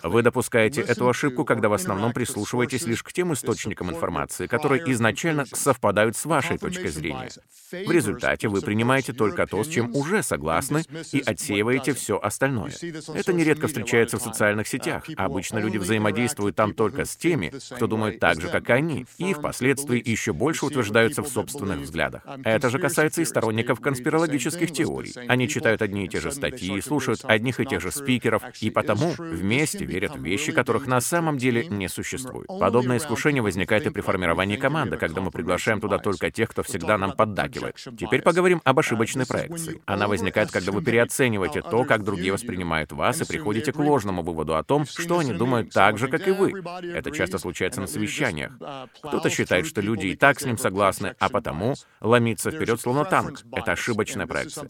Вы 0.03 0.21
допускаете 0.21 0.81
эту 0.81 1.07
ошибку, 1.09 1.45
когда 1.45 1.69
в 1.69 1.73
основном 1.73 2.13
прислушиваетесь 2.13 2.85
лишь 2.85 3.03
к 3.03 3.13
тем 3.13 3.33
источникам 3.33 3.89
информации, 3.91 4.47
которые 4.47 4.83
изначально 4.91 5.45
совпадают 5.45 6.15
с 6.15 6.25
вашей 6.25 6.57
точкой 6.57 6.89
зрения. 6.89 7.29
В 7.71 7.91
результате 7.91 8.47
вы 8.47 8.61
принимаете 8.61 9.13
только 9.13 9.47
то, 9.47 9.63
с 9.63 9.67
чем 9.67 9.95
уже 9.95 10.23
согласны, 10.23 10.83
и 11.11 11.21
отсеиваете 11.25 11.93
все 11.93 12.17
остальное. 12.17 12.71
Это 13.13 13.33
нередко 13.33 13.67
встречается 13.67 14.17
в 14.17 14.21
социальных 14.21 14.67
сетях. 14.67 15.05
Обычно 15.17 15.59
люди 15.59 15.77
взаимодействуют 15.77 16.55
там 16.55 16.73
только 16.73 17.05
с 17.05 17.15
теми, 17.15 17.51
кто 17.75 17.87
думает 17.87 18.19
так 18.19 18.41
же, 18.41 18.49
как 18.49 18.69
они, 18.69 19.05
и 19.17 19.33
впоследствии 19.33 20.01
еще 20.03 20.33
больше 20.33 20.65
утверждаются 20.65 21.21
в 21.21 21.27
собственных 21.27 21.79
взглядах. 21.79 22.21
Это 22.43 22.69
же 22.69 22.79
касается 22.79 23.21
и 23.21 23.25
сторонников 23.25 23.79
конспирологических 23.81 24.71
теорий. 24.71 25.13
Они 25.27 25.47
читают 25.47 25.81
одни 25.81 26.05
и 26.05 26.07
те 26.07 26.19
же 26.19 26.31
статьи, 26.31 26.54
статьи, 26.57 26.81
слушают 26.81 27.21
одних 27.23 27.59
и 27.59 27.65
тех 27.65 27.81
же 27.81 27.91
спикеров, 27.91 28.43
и 28.61 28.69
потому 28.69 29.13
вместе 29.17 29.85
верят 29.85 30.15
в 30.15 30.23
вещи, 30.23 30.51
которых 30.51 30.87
на 30.87 31.01
самом 31.01 31.37
деле 31.37 31.67
не 31.67 31.87
существует. 31.87 32.47
Подобное 32.47 32.97
искушение 32.97 33.41
возникает 33.41 33.85
и 33.85 33.89
при 33.89 34.01
формировании 34.01 34.55
команды, 34.55 34.97
когда 34.97 35.21
мы 35.21 35.31
приглашаем 35.31 35.81
туда 35.81 35.97
только 35.97 36.31
тех, 36.31 36.49
кто 36.49 36.63
всегда 36.63 36.97
нам 36.97 37.13
поддакивает. 37.13 37.75
Теперь 37.75 38.21
поговорим 38.21 38.61
об 38.63 38.79
ошибочной 38.79 39.25
проекции. 39.25 39.81
Она 39.85 40.07
возникает, 40.07 40.51
когда 40.51 40.71
вы 40.71 40.83
переоцениваете 40.83 41.61
то, 41.61 41.83
как 41.83 42.03
другие 42.03 42.31
воспринимают 42.31 42.91
вас, 42.91 43.21
и 43.21 43.25
приходите 43.25 43.71
к 43.71 43.77
ложному 43.77 44.23
выводу 44.23 44.55
о 44.55 44.63
том, 44.63 44.85
что 44.85 45.19
они 45.19 45.33
думают 45.33 45.71
так 45.71 45.97
же, 45.97 46.07
как 46.07 46.27
и 46.27 46.31
вы. 46.31 46.53
Это 46.93 47.11
часто 47.11 47.37
случается 47.37 47.81
на 47.81 47.87
совещаниях. 47.87 48.53
Кто-то 49.01 49.29
считает, 49.29 49.65
что 49.65 49.81
люди 49.81 50.07
и 50.07 50.15
так 50.15 50.39
с 50.39 50.45
ним 50.45 50.57
согласны, 50.57 51.15
а 51.19 51.29
потому 51.29 51.75
ломиться 52.01 52.51
вперед 52.51 52.79
словно 52.79 53.05
танк. 53.05 53.41
Это 53.51 53.73
ошибочная 53.73 54.27
проекция. 54.27 54.67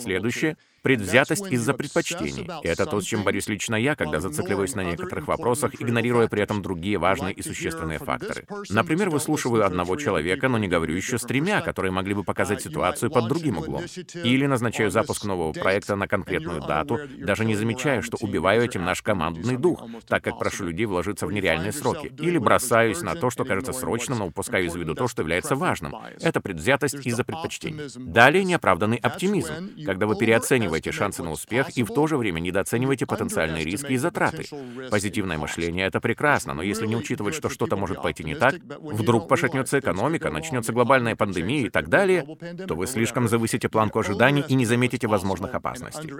Следующее 0.00 0.56
предвзятость 0.84 1.50
из-за 1.50 1.72
предпочтений. 1.72 2.46
И 2.62 2.68
это 2.68 2.84
то, 2.84 3.00
с 3.00 3.04
чем 3.04 3.24
борюсь 3.24 3.48
лично 3.48 3.74
я, 3.74 3.96
когда 3.96 4.20
зацикливаюсь 4.20 4.74
на 4.74 4.84
некоторых 4.84 5.26
вопросах, 5.26 5.72
игнорируя 5.80 6.28
при 6.28 6.42
этом 6.42 6.60
другие 6.60 6.98
важные 6.98 7.32
и 7.32 7.42
существенные 7.42 7.98
факторы. 7.98 8.46
Например, 8.68 9.08
выслушиваю 9.08 9.64
одного 9.64 9.96
человека, 9.96 10.48
но 10.48 10.58
не 10.58 10.68
говорю 10.68 10.94
еще 10.94 11.18
с 11.18 11.22
тремя, 11.22 11.62
которые 11.62 11.90
могли 11.90 12.12
бы 12.12 12.22
показать 12.22 12.60
ситуацию 12.60 13.10
под 13.10 13.28
другим 13.28 13.58
углом. 13.58 13.82
Или 14.12 14.44
назначаю 14.44 14.90
запуск 14.90 15.24
нового 15.24 15.52
проекта 15.54 15.96
на 15.96 16.06
конкретную 16.06 16.60
дату, 16.60 17.00
даже 17.16 17.46
не 17.46 17.56
замечая, 17.56 18.02
что 18.02 18.18
убиваю 18.20 18.62
этим 18.62 18.84
наш 18.84 19.00
командный 19.00 19.56
дух, 19.56 19.82
так 20.06 20.22
как 20.22 20.38
прошу 20.38 20.66
людей 20.66 20.84
вложиться 20.84 21.26
в 21.26 21.32
нереальные 21.32 21.72
сроки. 21.72 22.12
Или 22.18 22.36
бросаюсь 22.36 23.00
на 23.00 23.14
то, 23.14 23.30
что 23.30 23.46
кажется 23.46 23.72
срочным, 23.72 24.18
но 24.18 24.26
упускаю 24.26 24.66
из 24.66 24.74
виду 24.74 24.94
то, 24.94 25.08
что 25.08 25.22
является 25.22 25.56
важным. 25.56 25.94
Это 26.20 26.42
предвзятость 26.42 27.06
из-за 27.06 27.24
предпочтений. 27.24 27.88
Далее 27.96 28.44
неоправданный 28.44 28.98
оптимизм, 28.98 29.70
когда 29.86 30.06
вы 30.06 30.16
переоцениваете 30.16 30.73
переоцениваете 30.74 30.92
шансы 30.92 31.22
на 31.22 31.30
успех 31.30 31.76
и 31.76 31.82
в 31.82 31.88
то 31.88 32.06
же 32.06 32.16
время 32.16 32.40
недооцениваете 32.40 33.06
потенциальные 33.06 33.64
риски 33.64 33.92
и 33.92 33.96
затраты. 33.96 34.44
Позитивное 34.90 35.38
мышление— 35.38 35.86
это 35.88 36.00
прекрасно, 36.00 36.54
но 36.54 36.62
если 36.62 36.86
не 36.86 36.96
учитывать, 36.96 37.34
что 37.34 37.48
что-то 37.48 37.76
может 37.76 38.02
пойти 38.02 38.24
не 38.24 38.34
так, 38.34 38.56
вдруг 38.80 39.28
пошатнется 39.28 39.78
экономика, 39.78 40.30
начнется 40.30 40.72
глобальная 40.72 41.16
пандемия 41.16 41.66
и 41.66 41.70
так 41.70 41.88
далее, 41.88 42.24
то 42.66 42.74
вы 42.74 42.86
слишком 42.86 43.28
завысите 43.28 43.68
планку 43.68 44.00
ожиданий 44.00 44.44
и 44.48 44.54
не 44.54 44.66
заметите 44.66 45.06
возможных 45.06 45.54
опасностей. 45.54 46.10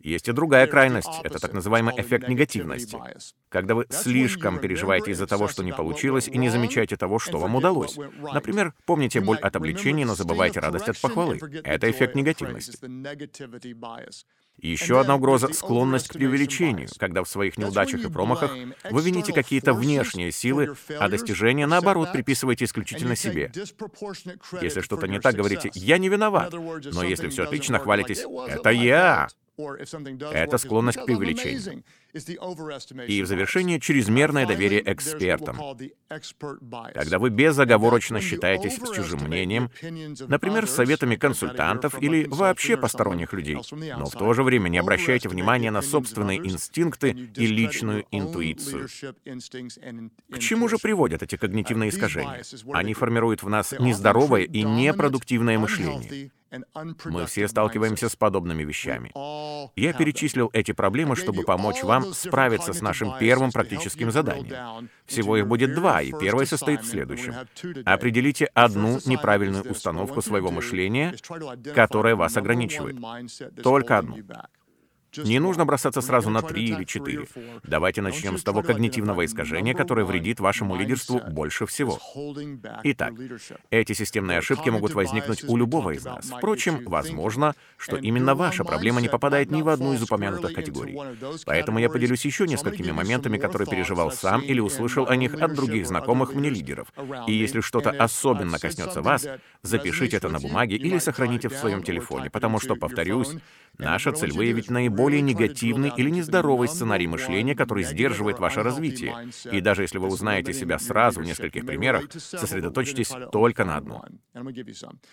Есть 0.00 0.28
и 0.28 0.32
другая 0.32 0.66
крайность— 0.66 1.10
это 1.24 1.38
так 1.38 1.52
называемый 1.52 1.94
эффект 1.96 2.28
негативности. 2.28 2.96
Когда 3.48 3.74
вы 3.74 3.86
слишком 3.90 4.58
переживаете 4.58 5.10
из-за 5.10 5.26
того, 5.26 5.48
что 5.48 5.62
не 5.62 5.72
получилось, 5.72 6.28
и 6.28 6.38
не 6.38 6.48
замечаете 6.48 6.96
того, 6.96 7.18
что 7.18 7.38
вам 7.38 7.56
удалось. 7.56 7.98
Например, 8.32 8.74
помните 8.86 9.20
боль 9.20 9.38
от 9.38 9.56
облегчения, 9.56 10.06
но 10.06 10.14
забывайте 10.14 10.60
радость 10.60 10.88
от 10.88 11.00
похвалы. 11.00 11.38
Это 11.64 11.90
эффект 11.90 12.14
негативности. 12.14 12.78
Еще 14.58 15.00
одна 15.00 15.16
угроза— 15.16 15.52
склонность 15.52 16.08
к 16.08 16.12
преувеличению, 16.12 16.88
когда 16.98 17.24
в 17.24 17.28
своих 17.28 17.56
неудачах 17.56 18.04
и 18.04 18.10
промахах 18.10 18.52
вы 18.90 19.02
вините 19.02 19.32
какие-то 19.32 19.72
внешние 19.72 20.30
силы, 20.30 20.76
а 21.00 21.08
достижения, 21.08 21.66
наоборот, 21.66 22.12
приписываете 22.12 22.66
исключительно 22.66 23.16
себе. 23.16 23.50
Если 24.60 24.80
что-то 24.80 25.08
не 25.08 25.20
так, 25.20 25.34
говорите 25.34 25.70
«я 25.74 25.98
не 25.98 26.08
виноват», 26.08 26.52
но 26.52 27.02
если 27.02 27.28
все 27.28 27.44
отлично, 27.44 27.78
хвалитесь. 27.78 28.24
«это 28.48 28.70
я». 28.70 29.28
Это 29.58 30.58
склонность 30.58 30.98
к 30.98 31.04
преувеличению. 31.04 31.84
И 33.06 33.22
в 33.22 33.26
завершение 33.26 33.80
чрезмерное 33.80 34.46
доверие 34.46 34.82
экспертам. 34.92 35.58
Когда 36.94 37.18
вы 37.18 37.30
безоговорочно 37.30 38.20
считаетесь 38.20 38.76
с 38.76 38.94
чужим 38.94 39.20
мнением, 39.20 39.70
например, 40.28 40.66
с 40.66 40.70
советами 40.74 41.16
консультантов 41.16 42.02
или 42.02 42.24
вообще 42.24 42.76
посторонних 42.76 43.32
людей, 43.32 43.58
но 43.96 44.06
в 44.06 44.12
то 44.12 44.32
же 44.32 44.42
время 44.42 44.68
не 44.68 44.78
обращаете 44.78 45.28
внимания 45.28 45.70
на 45.70 45.82
собственные 45.82 46.38
инстинкты 46.38 47.10
и 47.10 47.46
личную 47.46 48.06
интуицию. 48.10 48.88
К 50.30 50.38
чему 50.38 50.68
же 50.68 50.78
приводят 50.78 51.22
эти 51.22 51.36
когнитивные 51.36 51.90
искажения? 51.90 52.42
Они 52.72 52.94
формируют 52.94 53.42
в 53.42 53.48
нас 53.48 53.72
нездоровое 53.78 54.42
и 54.42 54.62
непродуктивное 54.62 55.58
мышление. 55.58 56.30
Мы 57.04 57.26
все 57.26 57.48
сталкиваемся 57.48 58.08
с 58.08 58.16
подобными 58.16 58.62
вещами. 58.64 59.12
Я 59.76 59.92
перечислил 59.92 60.50
эти 60.52 60.72
проблемы, 60.72 61.16
чтобы 61.16 61.42
помочь 61.42 61.82
вам 61.82 62.12
справиться 62.12 62.72
с 62.72 62.80
нашим 62.80 63.18
первым 63.18 63.50
практическим 63.52 64.10
заданием. 64.10 64.88
Всего 65.06 65.36
их 65.36 65.46
будет 65.46 65.74
два, 65.74 66.02
и 66.02 66.12
первое 66.12 66.46
состоит 66.46 66.82
в 66.82 66.86
следующем. 66.86 67.34
Определите 67.84 68.46
одну 68.46 68.98
неправильную 69.06 69.70
установку 69.70 70.22
своего 70.22 70.50
мышления, 70.50 71.14
которая 71.74 72.16
вас 72.16 72.36
ограничивает. 72.36 72.96
Только 73.62 73.98
одну. 73.98 74.18
Не 75.18 75.38
нужно 75.38 75.64
бросаться 75.64 76.00
сразу 76.00 76.30
на 76.30 76.42
три 76.42 76.64
или 76.64 76.84
четыре. 76.84 77.26
Давайте 77.62 78.02
начнем 78.02 78.38
с 78.38 78.42
того 78.42 78.62
когнитивного 78.62 79.24
искажения, 79.24 79.74
которое 79.74 80.04
вредит 80.04 80.40
вашему 80.40 80.76
лидерству 80.76 81.20
больше 81.20 81.66
всего. 81.66 81.98
Итак, 82.84 83.12
эти 83.70 83.92
системные 83.92 84.38
ошибки 84.38 84.70
могут 84.70 84.94
возникнуть 84.94 85.44
у 85.44 85.56
любого 85.56 85.90
из 85.90 86.04
нас. 86.04 86.26
Впрочем, 86.26 86.82
возможно, 86.86 87.54
что 87.76 87.96
именно 87.96 88.34
ваша 88.34 88.64
проблема 88.64 89.00
не 89.00 89.08
попадает 89.08 89.50
ни 89.50 89.62
в 89.62 89.68
одну 89.68 89.92
из 89.94 90.02
упомянутых 90.02 90.54
категорий. 90.54 90.98
Поэтому 91.44 91.78
я 91.78 91.90
поделюсь 91.90 92.24
еще 92.24 92.46
несколькими 92.46 92.90
моментами, 92.90 93.38
которые 93.38 93.68
переживал 93.68 94.12
сам 94.12 94.40
или 94.40 94.60
услышал 94.60 95.06
о 95.08 95.16
них 95.16 95.34
от 95.34 95.54
других 95.54 95.86
знакомых 95.86 96.34
мне 96.34 96.50
лидеров. 96.50 96.88
И 97.26 97.32
если 97.32 97.60
что-то 97.60 97.90
особенно 97.90 98.58
коснется 98.58 99.02
вас, 99.02 99.26
запишите 99.62 100.16
это 100.16 100.28
на 100.28 100.40
бумаге 100.40 100.76
или 100.76 100.98
сохраните 100.98 101.48
в 101.48 101.54
своем 101.54 101.82
телефоне, 101.82 102.30
потому 102.30 102.60
что, 102.60 102.76
повторюсь, 102.76 103.34
наша 103.82 104.12
цель 104.12 104.32
выявить 104.32 104.70
наиболее 104.70 105.02
более 105.02 105.20
негативный 105.20 105.92
или 105.96 106.10
нездоровый 106.10 106.68
сценарий 106.68 107.06
мышления, 107.06 107.54
который 107.54 107.84
сдерживает 107.84 108.38
ваше 108.38 108.62
развитие. 108.62 109.28
И 109.50 109.60
даже 109.60 109.82
если 109.82 109.98
вы 109.98 110.08
узнаете 110.08 110.52
себя 110.52 110.78
сразу 110.78 111.20
в 111.20 111.24
нескольких 111.24 111.66
примерах, 111.66 112.04
сосредоточьтесь 112.12 113.12
только 113.32 113.64
на 113.64 113.76
одном. 113.76 114.02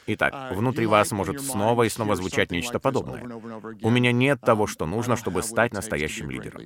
Итак, 0.07 0.55
внутри 0.55 0.85
вас 0.85 1.11
может 1.11 1.41
снова 1.41 1.83
и 1.83 1.89
снова 1.89 2.15
звучать 2.15 2.51
нечто 2.51 2.79
подобное. 2.79 3.23
У 3.81 3.89
меня 3.89 4.11
нет 4.11 4.41
того, 4.41 4.67
что 4.67 4.85
нужно, 4.85 5.15
чтобы 5.15 5.43
стать 5.43 5.73
настоящим 5.73 6.29
лидером. 6.29 6.61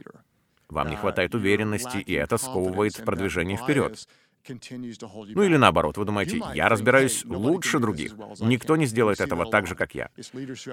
Вам 0.70 0.90
не 0.90 0.96
хватает 0.96 1.36
уверенности, 1.36 1.98
и 1.98 2.14
это 2.14 2.38
сковывает 2.38 3.04
продвижение 3.06 3.58
вперед. 3.58 4.08
Ну 4.50 5.44
или 5.44 5.56
наоборот, 5.58 5.98
вы 5.98 6.06
думаете, 6.06 6.42
я 6.54 6.68
разбираюсь 6.70 7.24
лучше 7.26 7.80
других. 7.80 8.14
Никто 8.42 8.76
не 8.76 8.86
сделает 8.86 9.22
этого 9.22 9.46
так 9.46 9.68
же, 9.68 9.76
как 9.76 9.96
я. 9.96 10.10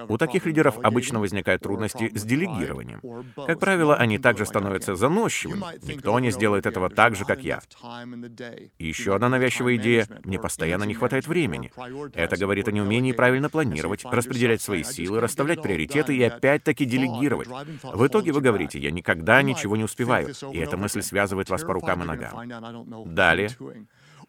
У 0.07 0.17
таких 0.17 0.45
лидеров 0.45 0.77
обычно 0.83 1.19
возникают 1.19 1.61
трудности 1.61 2.11
с 2.13 2.23
делегированием. 2.23 3.01
Как 3.35 3.59
правило, 3.59 3.95
они 3.95 4.17
также 4.17 4.45
становятся 4.45 4.95
заносчивыми. 4.95 5.63
Никто 5.85 6.19
не 6.19 6.31
сделает 6.31 6.65
этого 6.65 6.89
так 6.89 7.15
же, 7.15 7.25
как 7.25 7.43
я. 7.43 7.61
И 8.77 8.87
еще 8.87 9.15
одна 9.15 9.29
навязчивая 9.29 9.75
идея— 9.77 10.07
мне 10.25 10.39
постоянно 10.39 10.83
не 10.83 10.93
хватает 10.93 11.27
времени. 11.27 11.71
Это 12.13 12.37
говорит 12.37 12.67
о 12.67 12.71
неумении 12.71 13.11
правильно 13.11 13.49
планировать, 13.49 14.03
распределять 14.05 14.61
свои 14.61 14.83
силы, 14.83 15.19
расставлять 15.19 15.61
приоритеты 15.61 16.15
и 16.15 16.23
опять-таки 16.23 16.85
делегировать. 16.85 17.47
В 17.47 18.07
итоге 18.07 18.31
вы 18.31 18.41
говорите, 18.41 18.79
я 18.79 18.91
никогда 18.91 19.41
ничего 19.41 19.77
не 19.77 19.83
успеваю, 19.83 20.33
и 20.51 20.57
эта 20.57 20.77
мысль 20.77 21.01
связывает 21.01 21.49
вас 21.49 21.63
по 21.63 21.73
рукам 21.73 22.03
и 22.03 22.05
ногам. 22.05 23.05
Далее, 23.05 23.49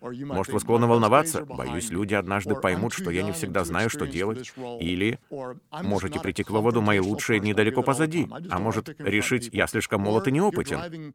Может, 0.00 0.52
вы 0.52 0.60
склонны 0.60 0.86
волноваться? 0.86 1.44
Боюсь, 1.44 1.90
люди 1.90 2.14
однажды 2.14 2.54
поймут, 2.56 2.92
что 2.92 3.10
я 3.10 3.22
не 3.22 3.32
всегда 3.32 3.64
знаю, 3.64 3.88
что 3.88 4.06
делать. 4.06 4.52
Или 4.80 5.20
можете 5.70 6.18
прийти 6.18 6.42
к 6.42 6.50
выводу, 6.50 6.82
мои 6.82 6.98
лучшие 6.98 7.40
дни 7.40 7.54
далеко 7.54 7.82
позади. 7.82 8.28
А 8.50 8.58
может, 8.58 8.88
решить, 9.00 9.50
я 9.52 9.66
слишком 9.66 10.00
молод 10.00 10.26
и 10.26 10.32
неопытен. 10.32 11.14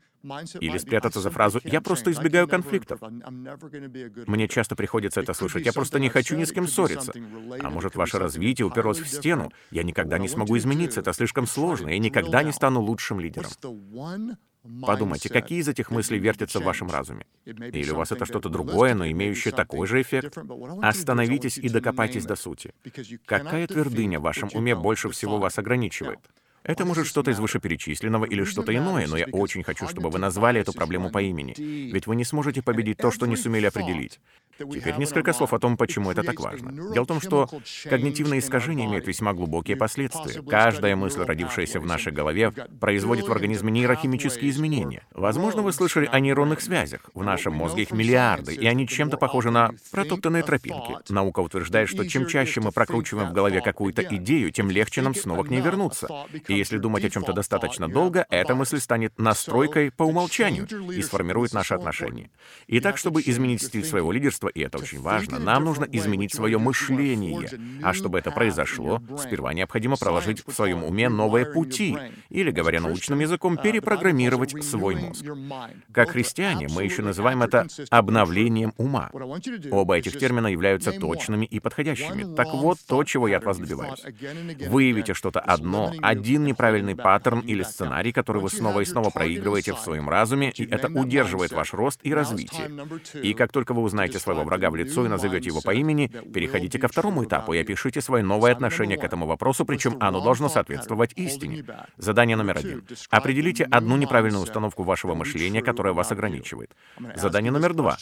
Или 0.60 0.78
спрятаться 0.78 1.20
за 1.20 1.30
фразу 1.30 1.60
«я 1.64 1.82
просто 1.82 2.12
избегаю 2.12 2.48
конфликтов». 2.48 3.00
Мне 3.02 4.48
часто 4.48 4.76
приходится 4.76 5.22
это 5.22 5.34
слышать. 5.34 5.66
Я 5.66 5.74
просто 5.74 6.00
не 6.00 6.10
хочу 6.10 6.36
ни 6.38 6.46
с 6.46 6.52
кем 6.52 6.68
ссориться. 6.68 7.14
А 7.60 7.70
может, 7.70 7.96
ваше 7.96 8.20
развитие 8.20 8.66
уперлось 8.66 9.00
в 9.00 9.08
стену. 9.08 9.52
Я 9.72 9.84
никогда 9.84 10.18
не 10.18 10.28
смогу 10.28 10.58
измениться. 10.58 11.02
Это 11.02 11.14
слишком 11.14 11.46
сложно. 11.46 11.90
Я 11.90 12.00
никогда 12.00 12.44
не 12.44 12.54
стану 12.54 12.82
лучшим 12.82 13.20
лидером. 13.20 13.50
Подумайте, 14.82 15.30
какие 15.30 15.60
из 15.60 15.68
этих 15.68 15.92
мыслей 15.92 16.20
вертятся 16.20 16.60
в 16.60 16.64
вашем 16.64 16.90
разуме? 16.90 17.26
Или 17.46 17.92
у 17.92 17.96
вас 17.96 18.12
это 18.12 18.26
что-то 18.26 18.50
другое, 18.50 18.94
но 18.96 19.08
имеющее 19.10 19.54
такой 19.54 19.88
же 19.88 20.02
эффект? 20.02 20.38
Остановитесь 20.82 21.58
и 21.58 21.70
докопайтесь 21.70 22.26
до 22.26 22.36
сути. 22.36 22.74
Какая 23.26 23.68
твердыня 23.68 24.20
в 24.20 24.24
вашем 24.24 24.50
уме 24.54 24.76
больше 24.76 25.10
всего 25.10 25.38
вас 25.38 25.58
ограничивает? 25.58 26.20
Это 26.68 26.86
может 26.86 27.08
что-то 27.08 27.32
из 27.32 27.40
вышеперечисленного 27.40 28.26
или 28.26 28.44
что-то 28.44 28.76
иное, 28.76 29.08
но 29.08 29.18
я 29.18 29.26
очень 29.32 29.64
хочу, 29.64 29.88
чтобы 29.88 30.10
вы 30.10 30.20
назвали 30.20 30.60
эту 30.60 30.74
проблему 30.74 31.10
по 31.10 31.22
имени. 31.22 31.56
Ведь 31.58 32.08
вы 32.08 32.16
не 32.16 32.26
сможете 32.26 32.62
победить 32.62 32.98
то, 32.98 33.10
что 33.10 33.26
не 33.26 33.38
сумели 33.38 33.66
определить. 33.66 34.20
Теперь 34.58 34.98
несколько 34.98 35.34
слов 35.34 35.54
о 35.54 35.60
том, 35.60 35.78
почему 35.78 36.12
это 36.12 36.24
так 36.24 36.40
важно. 36.40 36.72
Дело 36.94 37.04
в 37.04 37.08
том, 37.08 37.22
что 37.22 37.50
когнитивные 37.86 38.40
искажения 38.40 38.86
имеют 38.86 39.08
весьма 39.08 39.34
глубокие 39.34 39.78
последствия. 39.78 40.42
Каждая 40.42 40.96
мысль, 40.96 41.22
родившаяся 41.22 41.80
в 41.80 41.86
нашей 41.86 42.12
голове, 42.12 42.52
производит 42.80 43.28
в 43.28 43.32
организме 43.32 43.72
нейрохимические 43.72 44.50
изменения. 44.50 45.04
Возможно, 45.12 45.62
вы 45.62 45.72
слышали 45.72 46.10
о 46.12 46.20
нейронных 46.20 46.62
связях. 46.62 47.10
В 47.14 47.24
нашем 47.24 47.54
мозге 47.54 47.84
их 47.84 47.92
миллиарды, 47.92 48.56
и 48.56 48.66
они 48.66 48.88
чем-то 48.88 49.18
похожи 49.18 49.52
на 49.52 49.72
протоптанные 49.92 50.44
тропинки. 50.44 50.98
Наука 51.10 51.40
утверждает, 51.40 51.88
что 51.88 52.08
чем 52.08 52.26
чаще 52.26 52.60
мы 52.60 52.72
прокручиваем 52.72 53.30
в 53.30 53.34
голове 53.34 53.62
какую-то 53.62 54.02
идею, 54.02 54.52
тем 54.52 54.70
легче 54.70 55.02
нам 55.02 55.16
снова 55.16 55.44
к 55.44 55.50
ней 55.50 55.62
вернуться. 55.62 56.08
И 56.48 56.57
если 56.58 56.78
думать 56.78 57.04
о 57.06 57.10
чем-то 57.10 57.34
достаточно 57.34 57.88
долго, 57.88 58.26
эта 58.30 58.56
мысль 58.56 58.80
станет 58.80 59.18
настройкой 59.20 59.92
по 59.92 60.04
умолчанию 60.04 60.68
и 60.92 61.02
сформирует 61.02 61.54
наши 61.54 61.74
отношения. 61.74 62.30
И 62.68 62.80
так, 62.80 62.98
чтобы 62.98 63.22
изменить 63.26 63.62
стиль 63.62 63.86
своего 63.86 64.12
лидерства, 64.12 64.48
и 64.48 64.62
это 64.62 64.78
очень 64.78 65.02
важно, 65.02 65.40
нам 65.40 65.66
нужно 65.66 65.86
изменить 65.92 66.34
свое 66.34 66.58
мышление. 66.58 67.50
А 67.84 67.94
чтобы 67.94 68.20
это 68.20 68.32
произошло, 68.32 69.02
сперва 69.18 69.54
необходимо 69.54 69.98
проложить 69.98 70.44
в 70.46 70.52
своем 70.52 70.84
уме 70.84 71.10
новые 71.10 71.46
пути, 71.46 71.98
или, 72.30 72.52
говоря 72.52 72.82
научным 72.82 73.20
языком, 73.20 73.58
перепрограммировать 73.58 74.64
свой 74.64 74.96
мозг. 74.96 75.26
Как 75.92 76.12
христиане, 76.12 76.68
мы 76.74 76.84
еще 76.84 77.02
называем 77.02 77.44
это 77.44 77.68
обновлением 77.90 78.74
ума. 78.78 79.12
Оба 79.72 79.98
этих 79.98 80.18
термина 80.18 80.48
являются 80.48 80.92
точными 80.92 81.46
и 81.46 81.60
подходящими. 81.60 82.36
Так 82.36 82.54
вот, 82.54 82.80
то, 82.88 83.04
чего 83.04 83.28
я 83.28 83.38
от 83.38 83.46
вас 83.46 83.58
добиваюсь. 83.58 84.04
Выявите 84.68 85.14
что-то 85.14 85.40
одно, 85.40 85.94
один 86.02 86.47
неправильный 86.48 86.96
паттерн 86.96 87.40
или 87.42 87.64
сценарий, 87.64 88.12
который 88.12 88.42
вы 88.42 88.50
снова 88.50 88.80
и 88.82 88.86
снова 88.86 89.10
проигрываете 89.10 89.74
в 89.74 89.80
своем 89.80 90.10
разуме, 90.10 90.52
и 90.52 90.66
это 90.66 90.88
удерживает 90.88 91.52
ваш 91.52 91.74
рост 91.74 92.00
и 92.04 92.14
развитие. 92.14 92.72
И 93.22 93.34
как 93.34 93.52
только 93.52 93.74
вы 93.74 93.82
узнаете 93.84 94.20
своего 94.20 94.44
врага 94.44 94.70
в 94.70 94.76
лицо 94.76 95.06
и 95.06 95.10
назовете 95.10 95.50
его 95.50 95.62
по 95.62 95.74
имени, 95.74 96.08
переходите 96.08 96.80
ко 96.80 96.88
второму 96.88 97.24
этапу 97.24 97.54
и 97.54 97.60
опишите 97.60 98.02
свое 98.02 98.24
новое 98.24 98.52
отношение 98.52 98.98
к 98.98 99.04
этому 99.04 99.26
вопросу, 99.26 99.66
причем 99.66 99.98
оно 100.00 100.22
должно 100.22 100.50
соответствовать 100.50 101.12
истине. 101.16 101.64
Задание 101.98 102.36
номер 102.36 102.58
один. 102.58 102.84
Определите 103.10 103.66
одну 103.66 103.98
неправильную 103.98 104.44
установку 104.44 104.84
вашего 104.84 105.14
мышления, 105.14 105.62
которая 105.62 105.94
вас 105.94 106.12
ограничивает. 106.12 106.72
Задание 107.16 107.52
номер 107.52 107.74
два. 107.74 107.98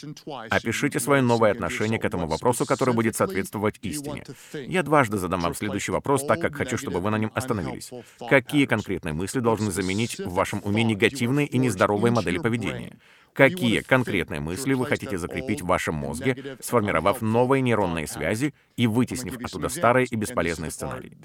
Опишите 0.50 1.00
свое 1.00 1.22
новое 1.22 1.52
отношение 1.52 1.98
к 1.98 2.04
этому 2.04 2.26
вопросу, 2.26 2.66
которое 2.66 2.92
будет 2.92 3.16
соответствовать 3.16 3.78
истине. 3.82 4.24
Я 4.52 4.82
дважды 4.82 5.18
задам 5.18 5.40
вам 5.40 5.54
следующий 5.54 5.92
вопрос, 5.92 6.24
так 6.24 6.40
как 6.40 6.54
хочу, 6.54 6.78
чтобы 6.78 7.00
вы 7.00 7.10
на 7.10 7.18
нем 7.18 7.30
остановились. 7.34 7.90
Какие 8.28 8.66
конкретные 8.66 9.14
мысли 9.14 9.40
должны 9.40 9.70
заменить 9.70 10.18
в 10.18 10.32
вашем 10.32 10.60
уме 10.64 10.84
негативные 10.84 11.46
и 11.46 11.58
нездоровые 11.58 12.12
модели 12.12 12.38
поведения? 12.38 12.98
Какие 13.36 13.80
конкретные 13.80 14.40
мысли 14.40 14.74
вы 14.74 14.86
хотите 14.86 15.18
закрепить 15.18 15.62
в 15.62 15.66
вашем 15.66 15.94
мозге, 15.94 16.56
сформировав 16.60 17.22
новые 17.22 17.62
нейронные 17.62 18.06
связи 18.06 18.54
и 18.76 18.86
вытеснив 18.86 19.36
оттуда 19.42 19.68
старые 19.68 20.06
и 20.06 20.16
бесполезные 20.16 20.70
сценарии. 20.70 21.16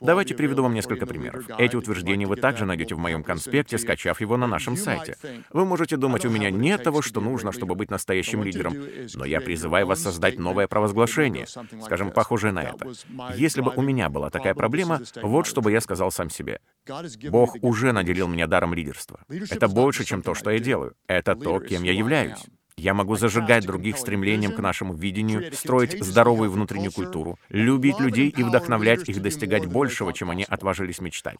Давайте 0.00 0.34
приведу 0.34 0.62
вам 0.62 0.74
несколько 0.74 1.06
примеров. 1.06 1.44
Эти 1.58 1.76
утверждения 1.76 2.26
вы 2.26 2.36
также 2.36 2.64
найдете 2.64 2.94
в 2.94 2.98
моем 2.98 3.22
конспекте, 3.22 3.78
скачав 3.78 4.20
его 4.20 4.36
на 4.36 4.46
нашем 4.46 4.76
сайте. 4.76 5.16
Вы 5.52 5.64
можете 5.64 5.96
думать, 5.96 6.24
у 6.24 6.30
меня 6.30 6.50
нет 6.50 6.82
того, 6.82 7.02
что 7.02 7.20
нужно, 7.20 7.52
чтобы 7.52 7.74
быть 7.74 7.90
настоящим 7.90 8.42
лидером, 8.42 8.76
но 9.14 9.24
я 9.24 9.40
призываю 9.40 9.86
вас 9.86 10.00
создать 10.00 10.38
новое 10.38 10.68
провозглашение, 10.68 11.46
скажем, 11.46 12.10
похожее 12.10 12.52
на 12.52 12.62
это. 12.62 12.92
Если 13.34 13.60
бы 13.60 13.72
у 13.74 13.82
меня 13.82 14.08
была 14.08 14.30
такая 14.30 14.54
проблема, 14.54 15.00
вот 15.22 15.46
что 15.46 15.60
бы 15.60 15.72
я 15.72 15.80
сказал 15.80 16.10
сам 16.10 16.30
себе. 16.30 16.60
Бог 17.30 17.56
уже 17.62 17.92
наделил 17.92 18.28
меня 18.28 18.46
даром 18.46 18.74
лидерства. 18.74 19.20
Это 19.28 19.68
больше, 19.68 20.04
чем 20.04 20.22
то, 20.22 20.34
что 20.34 20.50
я 20.50 20.58
делаю. 20.58 20.94
Это 21.06 21.39
то, 21.42 21.60
кем 21.60 21.82
я 21.82 21.92
являюсь. 21.92 22.46
Я 22.80 22.94
могу 22.94 23.16
зажигать 23.16 23.66
других 23.66 23.98
стремлением 23.98 24.52
к 24.52 24.58
нашему 24.58 24.94
видению, 24.94 25.52
строить 25.52 26.02
здоровую 26.02 26.50
внутреннюю 26.50 26.92
культуру, 26.92 27.38
любить 27.50 28.00
людей 28.00 28.30
и 28.30 28.42
вдохновлять 28.42 29.06
их 29.06 29.20
достигать 29.20 29.66
большего, 29.66 30.14
чем 30.14 30.30
они 30.30 30.44
отважились 30.48 31.02
мечтать. 31.02 31.36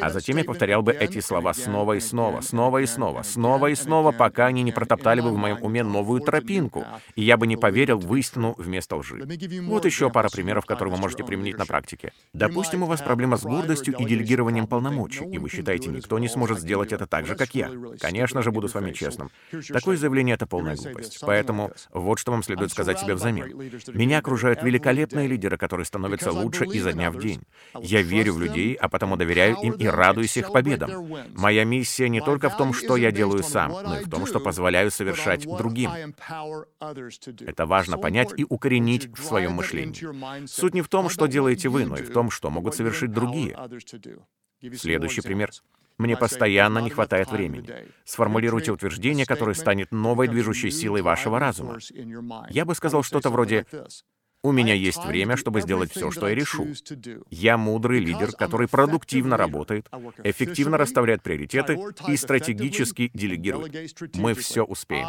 А 0.00 0.10
затем 0.10 0.36
я 0.36 0.44
повторял 0.44 0.82
бы 0.82 0.92
эти 0.92 1.18
слова 1.18 1.52
снова 1.52 1.94
и 1.94 2.00
снова, 2.00 2.42
снова 2.42 2.78
и 2.78 2.86
снова, 2.86 3.22
снова 3.22 3.70
и 3.70 3.74
снова, 3.74 4.12
пока 4.12 4.46
они 4.46 4.62
не 4.62 4.70
протоптали 4.70 5.20
бы 5.20 5.30
в 5.30 5.36
моем 5.36 5.60
уме 5.62 5.82
новую 5.82 6.20
тропинку, 6.20 6.86
и 7.16 7.22
я 7.24 7.36
бы 7.38 7.48
не 7.48 7.56
поверил 7.56 7.98
в 7.98 8.14
истину 8.14 8.54
вместо 8.56 8.94
лжи. 8.94 9.26
Вот 9.62 9.86
еще 9.86 10.10
пара 10.10 10.28
примеров, 10.28 10.64
которые 10.64 10.94
вы 10.94 11.00
можете 11.00 11.24
применить 11.24 11.58
на 11.58 11.66
практике. 11.66 12.12
Допустим, 12.32 12.84
у 12.84 12.86
вас 12.86 13.02
проблема 13.02 13.36
с 13.36 13.42
гордостью 13.42 13.96
и 13.98 14.04
делегированием 14.04 14.68
полномочий, 14.68 15.24
и 15.24 15.38
вы 15.38 15.48
считаете, 15.48 15.88
никто 15.88 16.20
не 16.20 16.28
сможет 16.28 16.60
сделать 16.60 16.92
это 16.92 17.08
так 17.08 17.26
же, 17.26 17.34
как 17.34 17.52
я. 17.56 17.68
Конечно 18.00 18.42
же, 18.42 18.52
буду 18.52 18.68
с 18.68 18.74
вами 18.74 18.92
честным. 18.92 19.32
Такое 19.72 19.96
заявление— 19.96 20.34
это 20.36 20.46
полная 20.46 20.76
глупость. 20.76 20.83
Поэтому 21.22 21.72
вот 21.92 22.18
что 22.18 22.32
вам 22.32 22.42
следует 22.42 22.70
сказать 22.70 22.98
себе 22.98 23.14
взамен. 23.14 23.56
Меня 23.92 24.18
окружают 24.18 24.62
великолепные 24.62 25.26
лидеры, 25.26 25.56
которые 25.56 25.86
становятся 25.86 26.32
лучше 26.32 26.64
изо 26.66 26.92
дня 26.92 27.10
в 27.10 27.18
день. 27.18 27.42
Я 27.80 28.02
верю 28.02 28.34
в 28.34 28.40
людей, 28.40 28.74
а 28.74 28.88
потому 28.88 29.16
доверяю 29.16 29.56
им 29.62 29.72
и 29.74 29.86
радуюсь 29.86 30.36
их 30.36 30.52
победам. 30.52 31.08
Моя 31.34 31.64
миссия 31.64 32.08
не 32.08 32.20
только 32.20 32.50
в 32.50 32.56
том, 32.56 32.72
что 32.72 32.96
я 32.96 33.10
делаю 33.10 33.42
сам, 33.42 33.70
но 33.70 34.00
и 34.00 34.04
в 34.04 34.10
том, 34.10 34.26
что 34.26 34.40
позволяю 34.40 34.90
совершать 34.90 35.44
другим. 35.44 35.90
Это 37.40 37.66
важно 37.66 37.98
понять 37.98 38.32
и 38.36 38.44
укоренить 38.48 39.10
в 39.16 39.24
своем 39.24 39.52
мышлении. 39.52 40.46
Суть 40.46 40.74
не 40.74 40.82
в 40.82 40.88
том, 40.88 41.08
что 41.08 41.26
делаете 41.26 41.68
вы, 41.68 41.86
но 41.86 41.96
и 41.96 42.02
в 42.02 42.12
том, 42.12 42.30
что 42.30 42.50
могут 42.50 42.74
совершить 42.74 43.12
другие. 43.12 43.56
Следующий 44.76 45.20
пример. 45.20 45.50
Мне 45.98 46.16
постоянно 46.16 46.78
не 46.78 46.90
хватает 46.90 47.30
времени. 47.30 47.68
Сформулируйте 48.04 48.72
утверждение, 48.72 49.26
которое 49.26 49.54
станет 49.54 49.92
новой 49.92 50.28
движущей 50.28 50.70
силой 50.70 51.02
вашего 51.02 51.38
разума. 51.38 51.78
Я 52.50 52.64
бы 52.64 52.74
сказал 52.74 53.02
что-то 53.02 53.30
вроде 53.30 53.66
«У 54.42 54.52
меня 54.52 54.74
есть 54.74 55.02
время, 55.06 55.38
чтобы 55.38 55.62
сделать 55.62 55.90
все, 55.90 56.10
что 56.10 56.28
я 56.28 56.34
решу. 56.34 56.68
Я 57.30 57.56
мудрый 57.56 57.98
лидер, 58.00 58.32
который 58.32 58.68
продуктивно 58.68 59.38
работает, 59.38 59.88
эффективно 60.22 60.76
расставляет 60.76 61.22
приоритеты 61.22 61.78
и 62.08 62.16
стратегически 62.16 63.10
делегирует. 63.14 63.72
Мы 64.14 64.34
все 64.34 64.64
успеем». 64.64 65.06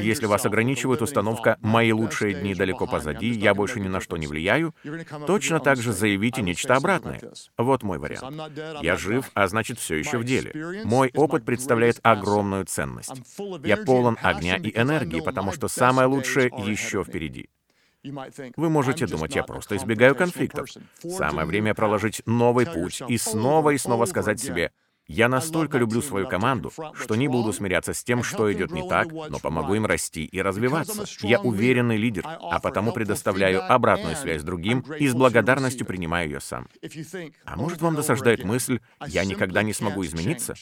Если 0.00 0.26
вас 0.26 0.44
ограничивает 0.46 1.02
установка 1.02 1.58
«мои 1.60 1.92
лучшие 1.92 2.34
дни 2.34 2.54
далеко 2.54 2.86
позади, 2.86 3.30
я 3.30 3.54
больше 3.54 3.80
ни 3.80 3.88
на 3.88 4.00
что 4.00 4.16
не 4.16 4.26
влияю», 4.26 4.74
точно 5.26 5.60
так 5.60 5.78
же 5.78 5.92
заявите 5.92 6.42
нечто 6.42 6.74
обратное. 6.74 7.20
Вот 7.56 7.82
мой 7.82 7.98
вариант. 7.98 8.52
Я 8.82 8.96
жив, 8.96 9.30
а 9.34 9.46
значит, 9.46 9.78
все 9.78 9.96
еще 9.96 10.18
в 10.18 10.24
деле. 10.24 10.82
Мой 10.84 11.10
опыт 11.14 11.44
представляет 11.44 12.00
огромную 12.02 12.64
ценность. 12.64 13.12
Я 13.62 13.76
полон 13.76 14.18
огня 14.22 14.56
и 14.56 14.70
энергии, 14.76 15.20
потому 15.20 15.52
что 15.52 15.68
самое 15.68 16.08
лучшее 16.08 16.46
еще 16.46 17.04
впереди. 17.04 17.48
Вы 18.56 18.68
можете 18.68 19.06
думать, 19.06 19.34
я 19.34 19.44
просто 19.44 19.76
избегаю 19.76 20.14
конфликтов. 20.14 20.68
Самое 21.02 21.46
время 21.46 21.74
проложить 21.74 22.22
новый 22.26 22.66
путь 22.66 23.02
и 23.08 23.16
снова 23.16 23.70
и 23.70 23.78
снова 23.78 24.04
сказать 24.04 24.40
себе, 24.40 24.72
я 25.06 25.28
настолько 25.28 25.78
люблю 25.78 26.02
свою 26.02 26.28
команду, 26.28 26.72
что 26.94 27.14
не 27.14 27.28
буду 27.28 27.52
смиряться 27.52 27.92
с 27.92 28.02
тем, 28.02 28.22
что 28.22 28.52
идет 28.52 28.70
не 28.70 28.88
так, 28.88 29.12
но 29.12 29.38
помогу 29.38 29.74
им 29.74 29.86
расти 29.86 30.24
и 30.24 30.40
развиваться. 30.40 31.04
Я 31.26 31.40
уверенный 31.40 31.96
лидер, 31.96 32.24
а 32.26 32.58
потому 32.60 32.92
предоставляю 32.92 33.70
обратную 33.70 34.16
связь 34.16 34.42
другим 34.42 34.80
и 34.98 35.06
с 35.06 35.14
благодарностью 35.14 35.86
принимаю 35.86 36.28
ее 36.28 36.40
сам. 36.40 36.68
А 37.44 37.56
может, 37.56 37.82
вам 37.82 37.94
досаждает 37.94 38.44
мысль 38.44 38.80
«я 39.06 39.24
никогда 39.24 39.62
не 39.62 39.72
смогу 39.72 40.04
измениться»? 40.04 40.54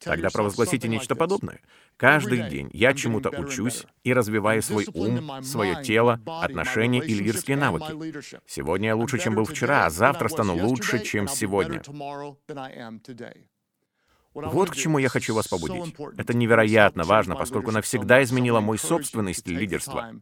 Тогда 0.00 0.28
провозгласите 0.28 0.88
нечто 0.88 1.14
подобное. 1.14 1.60
Каждый 1.96 2.50
день 2.50 2.68
я 2.72 2.92
чему-то 2.92 3.30
учусь 3.30 3.86
и 4.02 4.12
развиваю 4.12 4.60
свой 4.62 4.86
ум, 4.92 5.42
свое 5.42 5.82
тело, 5.82 6.20
отношения 6.26 7.00
и 7.00 7.14
лидерские 7.14 7.56
навыки. 7.56 7.86
Сегодня 8.46 8.88
я 8.88 8.96
лучше, 8.96 9.18
чем 9.18 9.34
был 9.34 9.44
вчера, 9.44 9.86
а 9.86 9.90
завтра 9.90 10.28
стану 10.28 10.56
лучше, 10.56 11.02
чем 11.02 11.28
сегодня. 11.28 11.82
Вот 14.34 14.70
к 14.70 14.74
чему 14.74 14.98
я 14.98 15.08
хочу 15.08 15.34
вас 15.34 15.46
побудить. 15.48 15.94
Это 16.16 16.34
невероятно 16.34 17.04
важно, 17.04 17.36
поскольку 17.36 17.70
навсегда 17.70 18.22
изменило 18.22 18.60
мой 18.60 18.78
собственный 18.78 19.34
стиль 19.34 19.58
лидерства. 19.58 20.12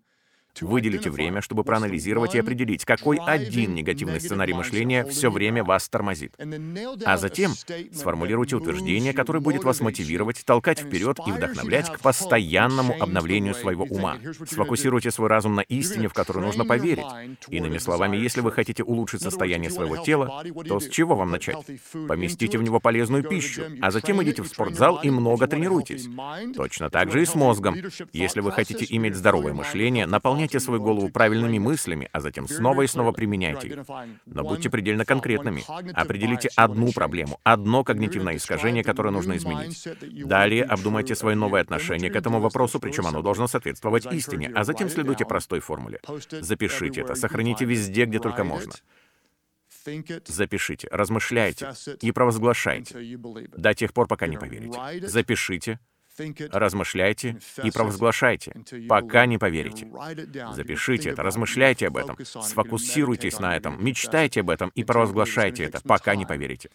Выделите 0.60 1.10
время, 1.10 1.40
чтобы 1.40 1.64
проанализировать 1.64 2.34
и 2.34 2.38
определить, 2.38 2.84
какой 2.84 3.18
один 3.18 3.74
негативный 3.74 4.20
сценарий 4.20 4.52
мышления 4.52 5.04
все 5.04 5.30
время 5.30 5.64
вас 5.64 5.88
тормозит. 5.88 6.34
А 7.04 7.16
затем 7.16 7.52
сформулируйте 7.92 8.56
утверждение, 8.56 9.12
которое 9.12 9.40
будет 9.40 9.64
вас 9.64 9.80
мотивировать, 9.80 10.44
толкать 10.44 10.80
вперед 10.80 11.18
и 11.26 11.32
вдохновлять 11.32 11.90
к 11.90 12.00
постоянному 12.00 12.94
обновлению 13.00 13.54
своего 13.54 13.84
ума. 13.84 14.18
Сфокусируйте 14.46 15.10
свой 15.10 15.28
разум 15.28 15.54
на 15.54 15.62
истине, 15.62 16.08
в 16.08 16.14
которую 16.14 16.44
нужно 16.44 16.64
поверить. 16.64 17.06
Иными 17.48 17.78
словами, 17.78 18.16
если 18.16 18.40
вы 18.40 18.52
хотите 18.52 18.84
улучшить 18.84 19.22
состояние 19.22 19.70
своего 19.70 19.96
тела, 19.96 20.44
то 20.68 20.80
с 20.80 20.88
чего 20.88 21.16
вам 21.16 21.30
начать? 21.30 21.56
Поместите 22.06 22.58
в 22.58 22.62
него 22.62 22.78
полезную 22.78 23.24
пищу, 23.24 23.64
а 23.80 23.90
затем 23.90 24.22
идите 24.22 24.42
в 24.42 24.48
спортзал 24.48 25.00
и 25.02 25.10
много 25.10 25.46
тренируйтесь. 25.46 26.08
Точно 26.54 26.90
так 26.90 27.10
же 27.10 27.22
и 27.22 27.24
с 27.24 27.34
мозгом. 27.34 27.76
Если 28.12 28.40
вы 28.40 28.52
хотите 28.52 28.86
иметь 28.88 29.16
здоровое 29.16 29.54
мышление, 29.54 30.06
наполняйте 30.06 30.41
Наполняйте 30.42 30.60
свою 30.60 30.82
голову 30.82 31.08
правильными 31.08 31.58
мыслями, 31.58 32.08
а 32.12 32.20
затем 32.20 32.48
снова 32.48 32.82
и 32.82 32.86
снова 32.88 33.12
применяйте 33.12 33.68
их. 33.68 33.78
Но 34.26 34.42
будьте 34.42 34.70
предельно 34.70 35.04
конкретными. 35.04 35.62
Определите 35.94 36.48
одну 36.56 36.92
проблему, 36.92 37.38
одно 37.44 37.84
когнитивное 37.84 38.36
искажение, 38.36 38.82
которое 38.82 39.10
нужно 39.10 39.36
изменить. 39.36 39.86
Далее 40.26 40.64
обдумайте 40.64 41.14
свое 41.14 41.36
новое 41.36 41.60
отношение 41.60 42.10
к 42.10 42.16
этому 42.16 42.40
вопросу, 42.40 42.80
причем 42.80 43.06
оно 43.06 43.22
должно 43.22 43.46
соответствовать 43.46 44.06
истине, 44.12 44.50
а 44.52 44.64
затем 44.64 44.88
следуйте 44.88 45.24
простой 45.24 45.60
формуле. 45.60 46.00
Запишите 46.30 47.02
это, 47.02 47.14
сохраните 47.14 47.64
везде, 47.64 48.04
где 48.04 48.18
только 48.18 48.42
можно. 48.42 48.72
Запишите, 50.26 50.88
размышляйте 50.90 51.72
и 52.00 52.10
провозглашайте 52.10 53.16
до 53.56 53.74
тех 53.74 53.92
пор, 53.92 54.08
пока 54.08 54.26
не 54.26 54.38
поверите. 54.38 55.06
Запишите, 55.06 55.78
Размышляйте 56.18 57.38
и 57.62 57.70
провозглашайте, 57.70 58.54
пока 58.88 59.26
не 59.26 59.38
поверите. 59.38 59.88
Запишите 60.52 61.10
это, 61.10 61.22
размышляйте 61.22 61.86
об 61.86 61.96
этом, 61.96 62.16
сфокусируйтесь 62.24 63.38
на 63.38 63.56
этом, 63.56 63.82
мечтайте 63.82 64.40
об 64.40 64.50
этом 64.50 64.70
и 64.74 64.84
провозглашайте 64.84 65.64
это, 65.64 65.80
пока 65.80 66.14
не 66.14 66.26
поверите. 66.26 66.70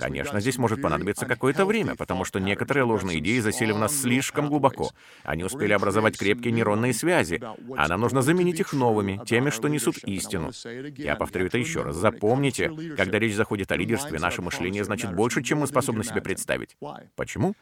Конечно, 0.00 0.40
здесь 0.40 0.58
может 0.58 0.80
понадобиться 0.80 1.26
какое-то 1.26 1.66
время, 1.66 1.96
потому 1.96 2.24
что 2.24 2.40
некоторые 2.40 2.84
ложные 2.84 3.18
идеи 3.18 3.40
засели 3.40 3.72
в 3.72 3.78
нас 3.78 3.94
слишком 3.94 4.48
глубоко. 4.48 4.90
Они 5.22 5.44
успели 5.44 5.72
образовать 5.72 6.16
крепкие 6.18 6.52
нейронные 6.52 6.94
связи, 6.94 7.42
а 7.76 7.88
нам 7.88 8.00
нужно 8.00 8.22
заменить 8.22 8.60
их 8.60 8.72
новыми, 8.72 9.20
теми, 9.26 9.50
что 9.50 9.68
несут 9.68 9.98
истину. 10.04 10.50
Я 10.96 11.16
повторю 11.16 11.46
это 11.46 11.58
еще 11.58 11.82
раз. 11.82 11.96
Запомните, 11.96 12.72
когда 12.96 13.18
речь 13.18 13.34
заходит 13.34 13.70
о 13.72 13.76
лидерстве, 13.76 14.18
наше 14.18 14.40
мышление 14.40 14.84
значит 14.84 15.14
больше, 15.14 15.42
чем 15.42 15.58
мы 15.58 15.66
способны 15.66 16.04
себе 16.04 16.22
представить. 16.22 16.76
Почему? 17.16 17.54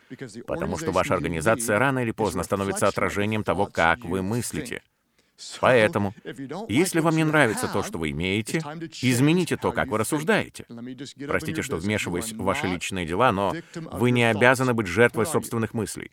Потому 0.47 0.79
что 0.79 0.93
ваша 0.93 1.16
организация 1.17 1.79
рано 1.79 2.01
или 2.01 2.13
поздно 2.13 2.43
становится 2.43 2.89
отражением 2.89 3.45
того, 3.45 3.67
как 3.67 4.05
вы 4.05 4.23
мыслите. 4.23 4.83
Поэтому, 5.61 6.15
если 6.69 7.01
вам 7.01 7.17
не 7.17 7.25
нравится 7.25 7.69
то, 7.69 7.83
что 7.83 7.99
вы 7.99 8.11
имеете, 8.11 8.59
измените 9.03 9.57
то, 9.57 9.73
как 9.73 9.89
вы 9.89 9.99
рассуждаете. 9.99 10.65
Простите, 11.27 11.63
что 11.63 11.77
вмешиваюсь 11.77 12.33
в 12.33 12.43
ваши 12.43 12.67
личные 12.67 13.07
дела, 13.07 13.33
но 13.33 13.55
вы 13.75 14.11
не 14.11 14.25
обязаны 14.25 14.73
быть 14.75 14.87
жертвой 14.87 15.27
собственных 15.27 15.75
мыслей. 15.75 16.09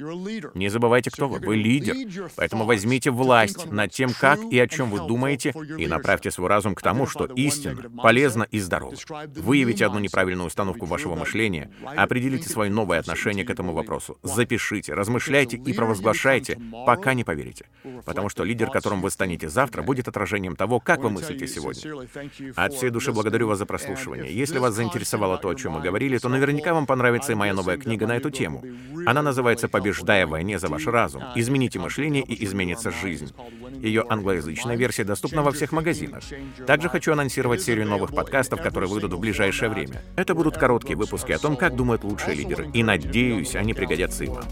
Не 0.53 0.69
забывайте, 0.69 1.09
кто 1.09 1.29
вы. 1.29 1.39
Вы 1.39 1.55
лидер. 1.55 1.95
Поэтому 2.35 2.65
возьмите 2.65 3.11
власть 3.11 3.65
над 3.71 3.91
тем, 3.91 4.11
как 4.19 4.39
и 4.51 4.59
о 4.59 4.67
чем 4.67 4.89
вы 4.89 5.07
думаете, 5.07 5.53
и 5.77 5.87
направьте 5.87 6.31
свой 6.31 6.49
разум 6.49 6.75
к 6.75 6.81
тому, 6.81 7.07
что 7.07 7.25
истинно, 7.25 7.89
полезно 7.89 8.43
и 8.51 8.59
здорово. 8.59 8.93
Выявите 9.35 9.85
одну 9.85 9.99
неправильную 9.99 10.47
установку 10.47 10.85
вашего 10.85 11.15
мышления, 11.15 11.71
определите 11.95 12.49
свое 12.49 12.71
новое 12.71 12.99
отношение 12.99 13.45
к 13.45 13.49
этому 13.49 13.73
вопросу, 13.73 14.17
запишите, 14.23 14.93
размышляйте 14.93 15.57
и 15.57 15.73
провозглашайте, 15.73 16.59
пока 16.85 17.13
не 17.13 17.23
поверите. 17.23 17.67
Потому 18.05 18.29
что 18.29 18.43
лидер, 18.43 18.69
которым 18.69 19.01
вы 19.01 19.11
станете 19.13 19.49
завтра, 19.49 19.81
будет 19.81 20.07
отражением 20.07 20.55
того, 20.55 20.79
как 20.79 20.99
вы 20.99 21.09
мыслите 21.09 21.47
сегодня. 21.47 22.07
От 22.55 22.73
всей 22.73 22.89
души 22.89 23.11
благодарю 23.13 23.47
вас 23.47 23.59
за 23.59 23.65
прослушивание. 23.65 24.35
Если 24.35 24.59
вас 24.59 24.73
заинтересовало 24.73 25.37
то, 25.37 25.49
о 25.49 25.55
чем 25.55 25.73
мы 25.73 25.81
говорили, 25.81 26.17
то 26.17 26.29
наверняка 26.29 26.73
вам 26.73 26.85
понравится 26.85 27.31
и 27.31 27.35
моя 27.35 27.53
новая 27.53 27.77
книга 27.77 28.07
на 28.07 28.17
эту 28.17 28.29
тему. 28.29 28.63
Она 29.05 29.21
называется 29.21 29.67
«Побеждая 29.69 30.27
в 30.27 30.31
войне 30.31 30.59
за 30.59 30.67
ваш 30.67 30.87
разум. 30.87 31.23
Измените 31.35 31.79
мышление 31.79 32.23
и 32.23 32.43
изменится 32.43 32.91
жизнь». 32.91 33.33
Ее 33.81 34.05
англоязычная 34.09 34.75
версия 34.75 35.03
доступна 35.03 35.43
во 35.43 35.51
всех 35.51 35.71
магазинах. 35.71 36.23
Также 36.65 36.89
хочу 36.89 37.13
анонсировать 37.13 37.61
серию 37.61 37.87
новых 37.87 38.13
подкастов, 38.13 38.61
которые 38.61 38.89
выйдут 38.89 39.13
в 39.13 39.19
ближайшее 39.19 39.69
время. 39.69 40.01
Это 40.15 40.33
будут 40.33 40.57
короткие 40.57 40.97
выпуски 40.97 41.31
о 41.31 41.39
том, 41.39 41.55
как 41.55 41.75
думают 41.75 42.03
лучшие 42.03 42.35
лидеры, 42.35 42.69
и 42.73 42.83
надеюсь, 42.83 43.55
они 43.55 43.73
пригодятся 43.73 44.23
и 44.23 44.27
вам. 44.27 44.45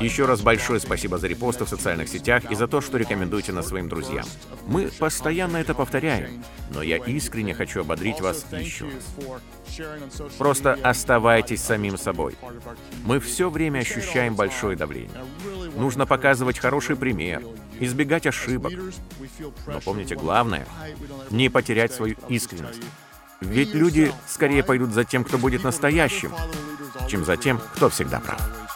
Еще 0.00 0.26
раз 0.26 0.40
большое 0.42 0.80
спасибо 0.80 1.18
за 1.18 1.28
репосты 1.28 1.64
в 1.64 1.68
социальных 1.68 2.08
сетях 2.08 2.50
и 2.50 2.54
за 2.54 2.66
то, 2.66 2.80
что 2.80 2.98
рекомендуете 2.98 3.52
нас 3.52 3.68
своим 3.68 3.88
друзьям 3.88 4.07
друзьям. 4.08 4.26
Мы 4.66 4.90
постоянно 4.98 5.56
это 5.56 5.74
повторяем, 5.74 6.44
но 6.70 6.82
я 6.82 6.98
искренне 6.98 7.54
хочу 7.54 7.80
ободрить 7.80 8.20
вас 8.20 8.44
еще. 8.52 8.86
Просто 10.36 10.78
оставайтесь 10.82 11.62
самим 11.62 11.96
собой. 11.96 12.36
Мы 13.04 13.20
все 13.20 13.50
время 13.50 13.80
ощущаем 13.80 14.34
большое 14.34 14.76
давление. 14.76 15.24
Нужно 15.76 16.06
показывать 16.06 16.58
хороший 16.58 16.96
пример, 16.96 17.42
избегать 17.80 18.26
ошибок. 18.26 18.72
Но 19.66 19.80
помните 19.80 20.16
главное— 20.16 20.66
не 21.30 21.48
потерять 21.48 21.92
свою 21.92 22.16
искренность. 22.28 22.82
Ведь 23.40 23.72
люди 23.72 24.12
скорее 24.26 24.64
пойдут 24.64 24.90
за 24.90 25.04
тем, 25.04 25.24
кто 25.24 25.38
будет 25.38 25.62
настоящим, 25.62 26.32
чем 27.08 27.24
за 27.24 27.36
тем, 27.36 27.58
кто 27.74 27.88
всегда 27.88 28.20
прав. 28.20 28.67